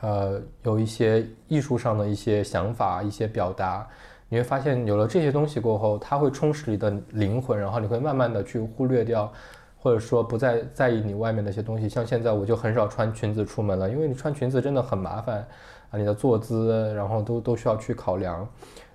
[0.01, 3.87] 呃，有一些艺术上的一些想法、一些表达，
[4.29, 9.33] 你会发现有了这些东西过后，它会充实你的灵魂，然后你会慢慢的去忽略掉，
[9.79, 11.89] 或者说不再在意你外面的一些东西。
[11.89, 15.47] 像现在我就很少穿裙子出门了，因为你穿裙子真的很麻烦
[15.91, 15.99] 啊。
[15.99, 18.47] 你的坐姿，然后都都需要去考量，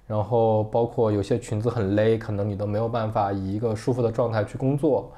[0.06, 5.12] 然后包括有些裙子很勒，可能你都没有办法以一个舒服的状态去工作，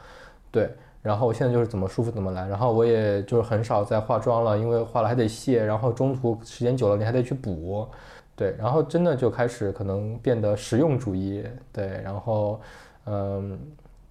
[0.51, 0.69] 对。
[1.01, 7.87] 然后我现在就是怎么舒服怎么来，然后我也就是很少再化妆了，因为化了还得卸，然后中途时间久了你还得去补，
[8.35, 8.55] 对。
[8.57, 11.87] 然后真的就开始可能变得实用主义，对。
[12.03, 12.59] 然后，
[13.05, 13.59] 嗯，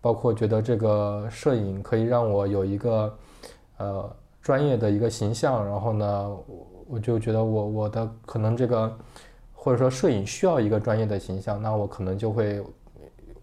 [0.00, 3.18] 包括觉得这个摄影可以让我有一个
[3.78, 6.36] 呃专业的一个形象，然后呢。
[6.92, 8.92] 我就觉得我我的可能这个，
[9.54, 12.60] 或者说摄影需要一个专业的形象，那我可能就会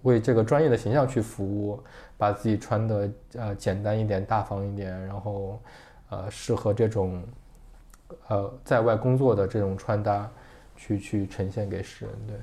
[0.07, 1.79] 为这个专业的形象去服务，
[2.17, 5.59] 把自己穿的呃简单一点、大方一点，然后
[6.09, 7.21] 呃适合这种
[8.27, 10.29] 呃在外工作的这种穿搭
[10.75, 12.13] 去去呈现给世人。
[12.27, 12.35] 对，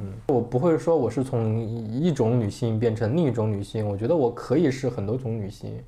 [0.00, 5.82] 嗯，我不会说我是从一种女性变成另一种女性，我觉得我可以是很多种女性，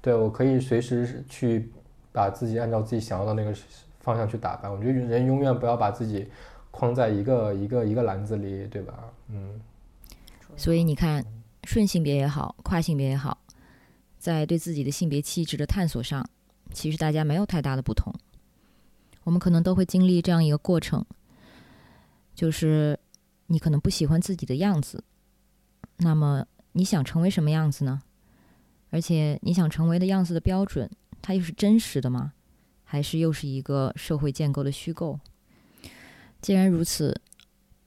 [0.00, 1.70] 对我可以随时去
[2.12, 3.54] 把自己按照自己想要的那个。
[4.04, 6.26] 方向去打扮，我觉得人永远不要把自己
[6.72, 8.94] 框在一个一个一个篮子里，对吧？
[9.28, 9.60] 嗯。
[10.56, 11.24] 所以你看，
[11.64, 13.36] 顺性别也好，跨性别也好，
[14.18, 16.24] 在对自己的性别气质的探索上，
[16.72, 18.14] 其实大家没有太大的不同。
[19.24, 21.04] 我们可能都会经历这样一个过程，
[22.34, 22.98] 就是
[23.46, 25.02] 你可能不喜欢自己的样子，
[25.96, 28.02] 那么你想成为什么样子呢？
[28.90, 32.32] 而且你想成为的样子的标准，它又是真实的吗？
[32.84, 35.18] 还是又是一个社会建构的虚构。
[36.42, 37.18] 既然如此，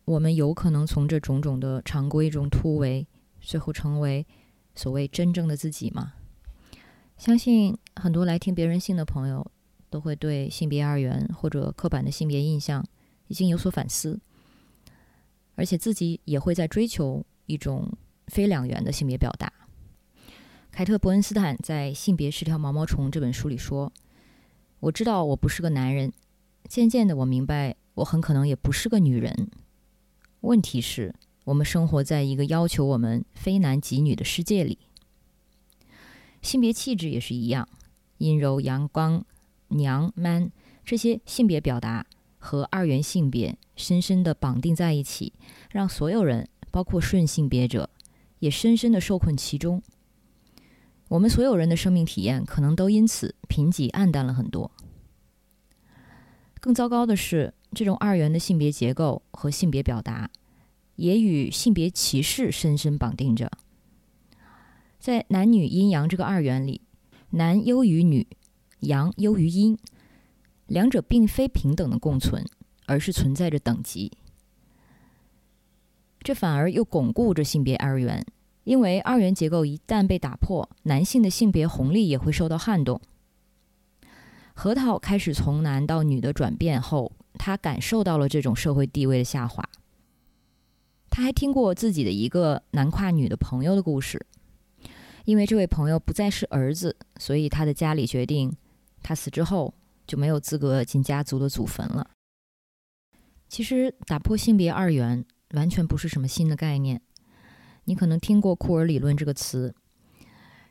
[0.06, 3.06] 我们有可能从这种种的常规中突围，
[3.42, 4.26] 最后成为
[4.76, 6.14] 所谓真正的自己吗？
[7.18, 9.52] 相信很多来听别人信的朋友，
[9.90, 12.86] 都会对性别二元或者刻板的性别印象
[13.28, 14.20] 已经有所反思，
[15.56, 17.92] 而且自己也会在追求一种
[18.28, 19.52] 非两元的性别表达。
[20.72, 23.92] 凯特·伯恩斯坦在《性别是条毛毛虫》这本书里说。
[24.82, 26.14] 我知道我不是个男人，
[26.68, 29.50] 渐渐的我明白我很可能也不是个女人。
[30.46, 31.16] 问题是，
[31.46, 34.78] 我们生活在一个要求我们非男即女的世界里。
[36.44, 37.68] 性别气质也是一样，
[38.20, 39.26] 阴柔、阳光、
[39.70, 40.52] 娘、man
[40.84, 42.06] 这些性别表达
[42.38, 45.34] 和二元性别深深的绑定在一起，
[45.72, 47.90] 让所有人，包括顺性别者，
[48.38, 49.82] 也深深的受困其中。
[51.08, 54.70] 我们所有人的生命体验可能都因此贫瘠暗淡了很多。
[56.60, 60.32] 更糟糕的是，这种二元的性别结构和性别表达，
[60.96, 63.52] 也与性别歧视深深绑定着。
[64.98, 66.82] 在男女阴阳这个二元里，
[67.32, 68.26] 男优于女，
[68.80, 69.78] 阳优于阴，
[70.68, 72.44] 两者并非平等的共存，
[72.88, 74.12] 而是存在着等级。
[76.22, 78.26] 这反而又巩固着性别二元。
[78.64, 83.00] 因为二元结构一旦被打破，男性的性别红利也会受到撼动。
[84.56, 89.64] 核桃开始从男到女的转变后，他感受到了这种社会地位的下滑。
[91.10, 94.26] 他还听过自己的一个男跨女的朋友的故事，
[95.24, 98.56] 因为这位朋友不再是儿子，所以他的家里决定，
[99.02, 99.74] 他死之后
[100.06, 102.10] 就没有资格进家族的祖坟了。
[103.48, 107.02] 其实，打破性别二元完全不是什么新的概念。
[107.86, 109.74] 你可能听过库尔理论这个词，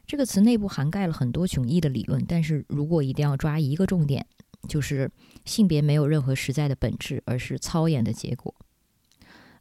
[0.05, 2.23] 这个词内部涵盖了很多迥异的理论。
[2.27, 4.27] 但是如果一定要抓一个重点，
[4.69, 5.11] 就是
[5.45, 8.55] 性别没有任何实在的本质，而是操演的结果。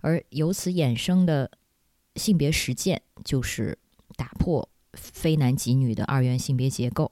[0.02, 1.50] 而由此衍生的
[2.16, 3.78] 性别实践，就是
[4.16, 7.12] 打破非男即女的二元性别结构。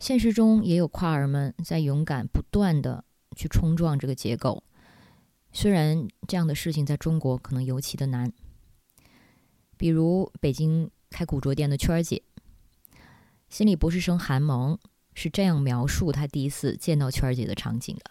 [0.00, 3.04] 现实中也有跨儿们在勇敢不断的
[3.36, 4.64] 去冲撞这个结构，
[5.52, 8.32] 虽然这样的事情在中国可能尤其的难。
[9.76, 12.22] 比如北京开古着店的圈儿姐，
[13.48, 14.76] 心理博士生韩萌
[15.14, 18.10] 是这样描述她第一次见到圈儿姐的场景的。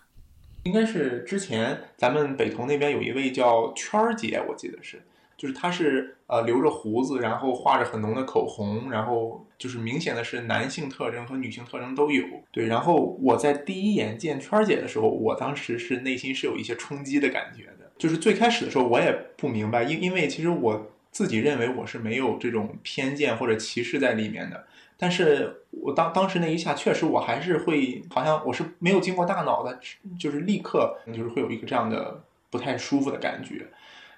[0.64, 5.02] 应该是之前咱们北投那边有一位叫圈儿姐，我记得是，
[5.36, 12.24] 就是她是呃留着胡子，然后画着很浓的口红，然后就是明显的是男性特征和女性特征都有。
[12.52, 17.92] 对，然后我在第一眼见圈儿姐的时候，我当时是内心是有一些冲击的感觉的。
[17.98, 24.68] 就是最开始的时候我也不明白，因因为其实我自己认为我是没有这种偏见或者歧视在里面的。
[25.02, 29.80] 但是我当当时那一下，确实我还是会，好像我是没有经过大脑的，
[30.20, 33.66] 就是立刻就是会有一个这样的不太舒服的感觉，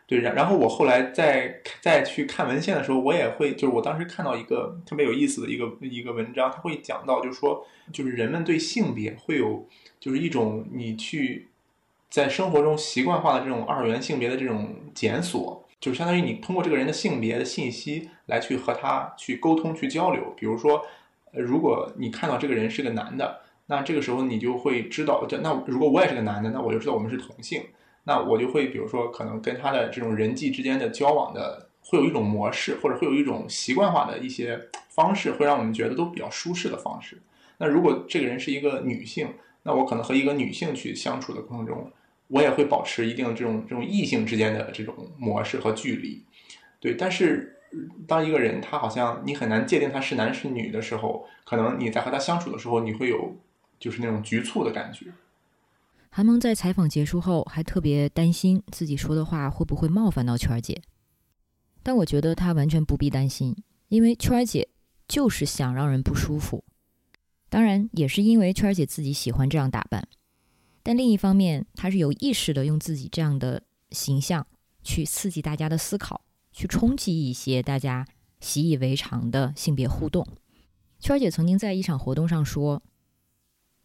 [0.06, 0.20] 对。
[0.20, 9.66] 然然后我后来再再去看文献的时候，我也会，就是我当时看到一个特别有意思的一个一个文章，他会讲到，就是说，就是人们对性别会有，
[10.02, 11.48] 就是一种你去
[12.10, 15.63] 在生活中习惯化的这种二元性别的这种检索。
[15.84, 20.34] 就相当于你通过这个人的性别的信息来去和他去沟通、去交流。
[20.38, 20.82] 比如说，
[21.34, 27.62] 如果你看到这个人是个男的，那这个时候你就会知道，那如果我也是个男的，那我就知道我们是同性。
[28.06, 34.58] 那我就会，比如说，可能跟他的这种人际之间的交往的，会有一种模式，或者会有一种习惯化的一些
[34.88, 37.22] 方式，会让我们觉得都比较舒适的方式。
[37.58, 39.28] 那如果这个人是一个女性，
[39.64, 41.92] 那我可能和一个女性去相处的过程中。
[42.34, 46.26] 我也会保持一定这种这种异性之间的这种模式和距离，
[46.80, 46.96] 对。
[46.96, 47.60] 但是
[48.08, 53.38] 当一个人他好像你很难界定他是男是女的时候，可能你在和他相处的时候，你会有
[53.78, 55.14] 就是那种局促的感觉。
[56.10, 60.82] 韩萌在采访结束后还特别担心自己说的话会不会冒犯到圈儿姐，
[61.84, 63.56] 但我觉得她完全不必担心，
[63.90, 64.70] 因为圈儿姐
[65.08, 66.64] 就是想让人不舒服，
[67.48, 70.08] 当然也是因为圈儿姐自己喜欢这样打扮。
[70.84, 74.46] 但另一方面，他是有意识的用自己这样的形象
[74.84, 78.06] 去刺激大家的思考，去冲击一些大家
[78.42, 80.28] 习以为常的性别互动。
[81.00, 82.82] 圈儿姐曾经在一场活动上说，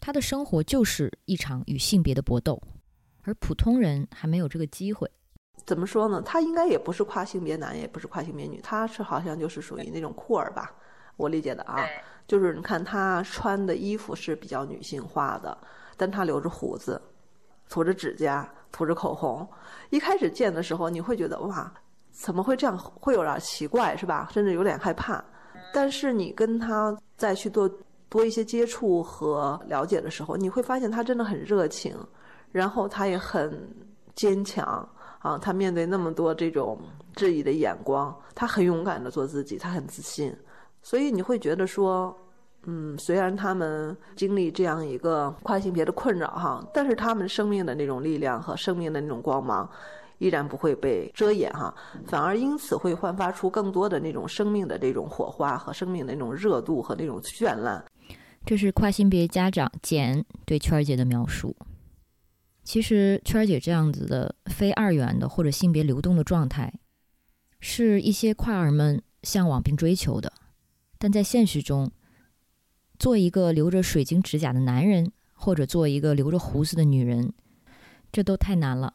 [0.00, 2.60] 她的生活就是一场与性别的搏斗，
[3.22, 5.08] 而普通人还没有这个机会。
[5.64, 6.20] 怎么说呢？
[6.22, 10.74] 他应该也不是跨性别男，也不是跨性别女，他是好像就是属于那种酷儿吧？
[11.16, 11.84] 我理解的啊，
[12.26, 15.56] 就是你看他穿的衣服是比较女性化的。
[15.98, 16.98] 但他留着胡子，
[17.68, 19.46] 涂着指甲，涂着口红。
[19.90, 21.70] 一开始见的时候，你会觉得哇，
[22.12, 22.78] 怎么会这样？
[22.78, 24.28] 会有点奇怪，是吧？
[24.32, 25.22] 甚至有点害怕。
[25.74, 27.68] 但是你跟他再去做
[28.08, 31.94] 多一些接触和了解的时候，你会发现他真的很热情，
[32.52, 33.68] 然后他也很
[34.14, 34.88] 坚强
[35.18, 35.36] 啊。
[35.36, 36.78] 他面对那么多这种
[37.16, 40.34] 质疑的眼光，他很勇敢的做自己，他很自信。
[40.80, 42.16] 所以你会觉得说。
[42.64, 49.70] 嗯，虽然他们经历这样一个跨性别的困扰哈，但是他们生命的那种力量和生命的那种光芒，
[50.18, 51.74] 依然不会被遮掩哈，
[52.06, 57.82] 反而因此会焕发出更多的那种生命的这种火花和生命的那种热度和那种绚烂。
[58.44, 61.56] 这是跨性别家长简对圈儿姐的描述。
[62.64, 66.70] 其实圈儿姐这样子的非二元的或者性别流动的状态，
[67.60, 70.30] 是一些跨儿们向往并追求的，
[70.98, 71.90] 但在现实中。
[72.98, 77.32] 做一个留着水晶指甲的男人，或者做一个留着胡子的女人，
[78.10, 78.94] 这都太难了。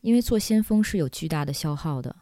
[0.00, 2.16] 因为做先锋是有巨大的消耗的。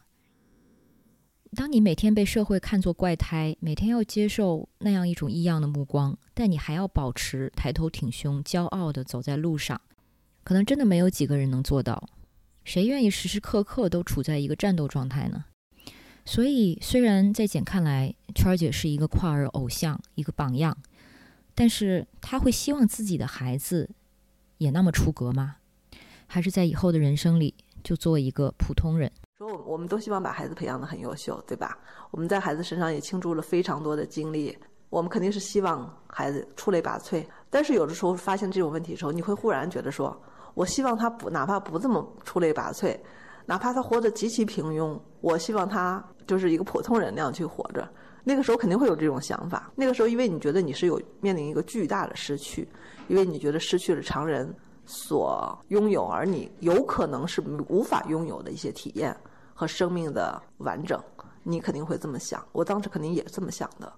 [1.57, 9.81] 当你每天被社会看作怪胎，每天要接受那样一种异样的目光，但你还要保持抬头挺胸、骄傲的走在路上，
[10.45, 12.09] 可能真的没有几个人能做到。
[12.63, 15.47] 谁愿意时时刻刻都处在一个战斗状态呢？
[16.31, 20.77] 所以，虽然在简看来，圈儿姐是一个跨儿偶像，一个榜样，
[21.57, 23.91] 但是她会希望自己的孩子
[24.59, 25.57] 也那么出格吗？
[26.29, 27.53] 还是在以后的人生里
[27.83, 29.11] 就做一个普通人？
[29.39, 31.77] 说我我们都希望把孩子培养的很优秀，对吧？
[32.13, 34.57] 我们在孩子身上也倾注了非常多的精力，
[34.89, 37.27] 我们肯定是希望孩子出类拔萃。
[37.51, 40.17] 但是有的时候发现这种问题的时候，你会忽然觉得说，
[40.55, 42.97] 我希望他不哪怕不这么出类拔萃。
[43.51, 47.93] 哪怕他活得极其平庸，我希望他就是一个普通人那样去活着。
[48.23, 49.73] 那个时候肯定会有这种想法。
[49.75, 52.69] 那个时候，因为你觉得你是有面临一个巨大的失去，
[53.09, 54.55] 因为你觉得失去了常人
[54.87, 59.17] 所拥有，而你有可能是无法拥有的一些体验
[59.53, 61.03] 和生命的完整，
[61.43, 62.41] 你肯定会这么想。
[62.53, 63.93] 我当时肯定也这么想的，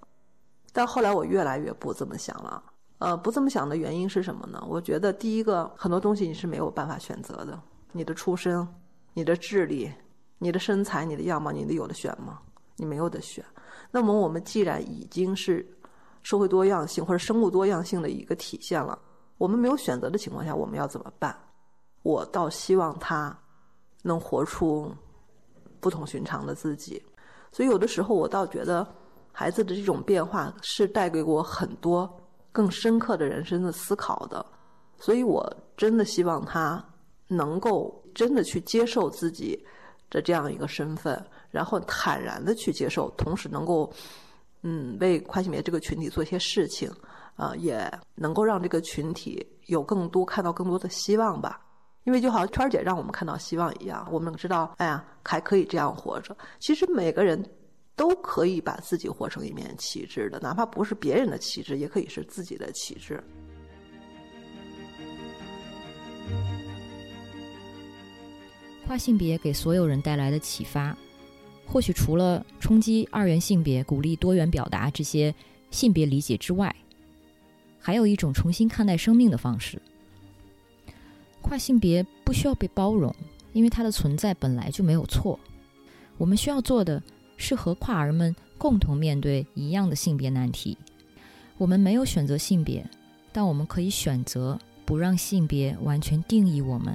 [0.73, 2.65] 但后来我越来越不这么想了。
[3.01, 4.65] 呃，不这么想的原因是什么呢？
[4.67, 7.61] 我觉得第一个，很多东西你是没有办法选择的，
[7.93, 8.67] 你的出身、
[9.15, 9.93] 你的智力、
[10.39, 12.41] 你的身材、你的样貌，你的有的选吗？
[12.77, 13.45] 你没有的选。
[13.91, 15.67] 那么我们既然已经是
[16.23, 18.99] 社会多样性或者生物多样性的一个体现了，
[19.39, 21.37] 我们没有选择的情况下，我们要怎么办？
[22.03, 23.37] 我倒希望他
[24.03, 24.91] 能活出
[25.79, 27.01] 不同寻常的自己。
[27.53, 28.87] 所以有的时候，我倒觉得
[29.31, 32.11] 孩子的这种变化是带给我很多
[32.51, 34.45] 更深刻的人生的思考的。
[34.99, 36.83] 所以我真的希望他
[37.33, 39.59] 能够真的去接受自己
[40.11, 43.93] 的这样一个身份，然后坦然的去接受，同时能够
[44.63, 46.91] 嗯为跨性别这个群体做一些事情，
[47.37, 51.61] 啊，也能够让这个群体有更多看到更多的希望吧。
[52.05, 56.37] 因为就好像圈儿姐让我们看到希望一样，我们知道，哎呀，还可以这样活着。
[56.59, 57.41] 其实每个人
[57.95, 63.23] 都可以把自己活成一面旗帜的，哪怕不是别人的旗帜，也可以是自己的旗帜。
[68.93, 70.95] 跨性别给所有人带来的启发，
[71.65, 75.35] 或许除了冲击二元性别、鼓励多元表达这些
[75.71, 76.77] 性别理解之外，
[77.81, 79.81] 还有一种重新看待生命的方式。
[81.41, 83.17] 跨性别不需要被包容，
[83.55, 85.41] 因为它的存在本来就没有错。
[86.19, 87.03] 我们需要做的
[87.39, 90.77] 是和跨儿们共同面对一样的性别难题。
[91.57, 92.87] 我们没有选择性别，
[93.33, 96.95] 但我们可以选择不让性别完全定义我们。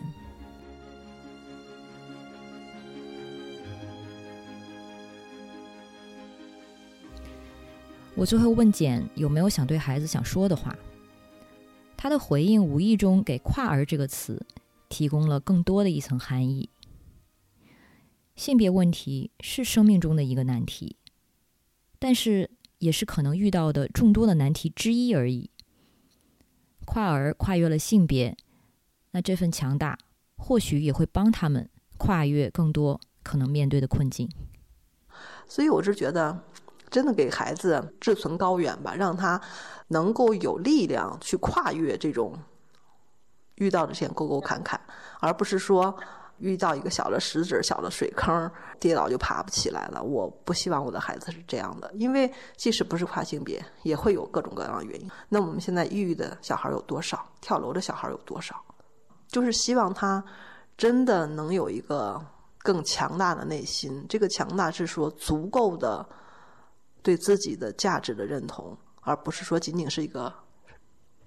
[8.18, 10.76] 我最后问简有没有想对孩子想说的话。
[11.96, 14.44] 他的回应无意中给“跨儿”这个词
[14.90, 16.68] 提供了更多的一层含义。
[18.36, 20.96] 性别问题是生命中的一个难题，
[22.00, 22.50] 但是
[22.80, 25.52] 也是可能遇到的众多的难题之一而已。
[26.86, 28.36] 跨儿跨越了性别，
[29.12, 29.96] 那这份强大
[30.38, 34.28] 或许也会帮他们跨越更多可能面对的困境。
[35.48, 36.44] 所以，我是觉得。
[36.98, 39.40] 真的给孩子志存高远吧，让他
[39.90, 42.34] 能够有力量去跨越这种
[43.58, 44.82] 遇到的这些沟沟坎坎，
[45.20, 45.96] 而不是说
[46.40, 50.02] 遇到一个小的石子、小的水坑，跌倒就爬不起来了。
[50.02, 55.08] 我不希望我的孩子是这样的，因为即使不是跨性别，也会有各种各样的原因。
[55.30, 57.24] 那我们现在抑郁的小孩有多少？
[57.42, 58.56] 跳楼的小孩有多少？
[59.28, 60.26] 就是希望他
[60.76, 62.20] 真的能有一个
[62.58, 64.04] 更强大的内心。
[64.10, 66.04] 这个强大是说足够的。
[67.08, 70.34] 对自己的价值的认同，而不是说仅仅是一个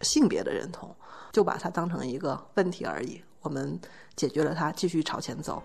[0.02, 0.94] 性别的认同，
[1.32, 3.18] 就把它当成一个问题而已。
[3.40, 3.80] 我们
[4.14, 5.62] 解决了它，继续朝前走。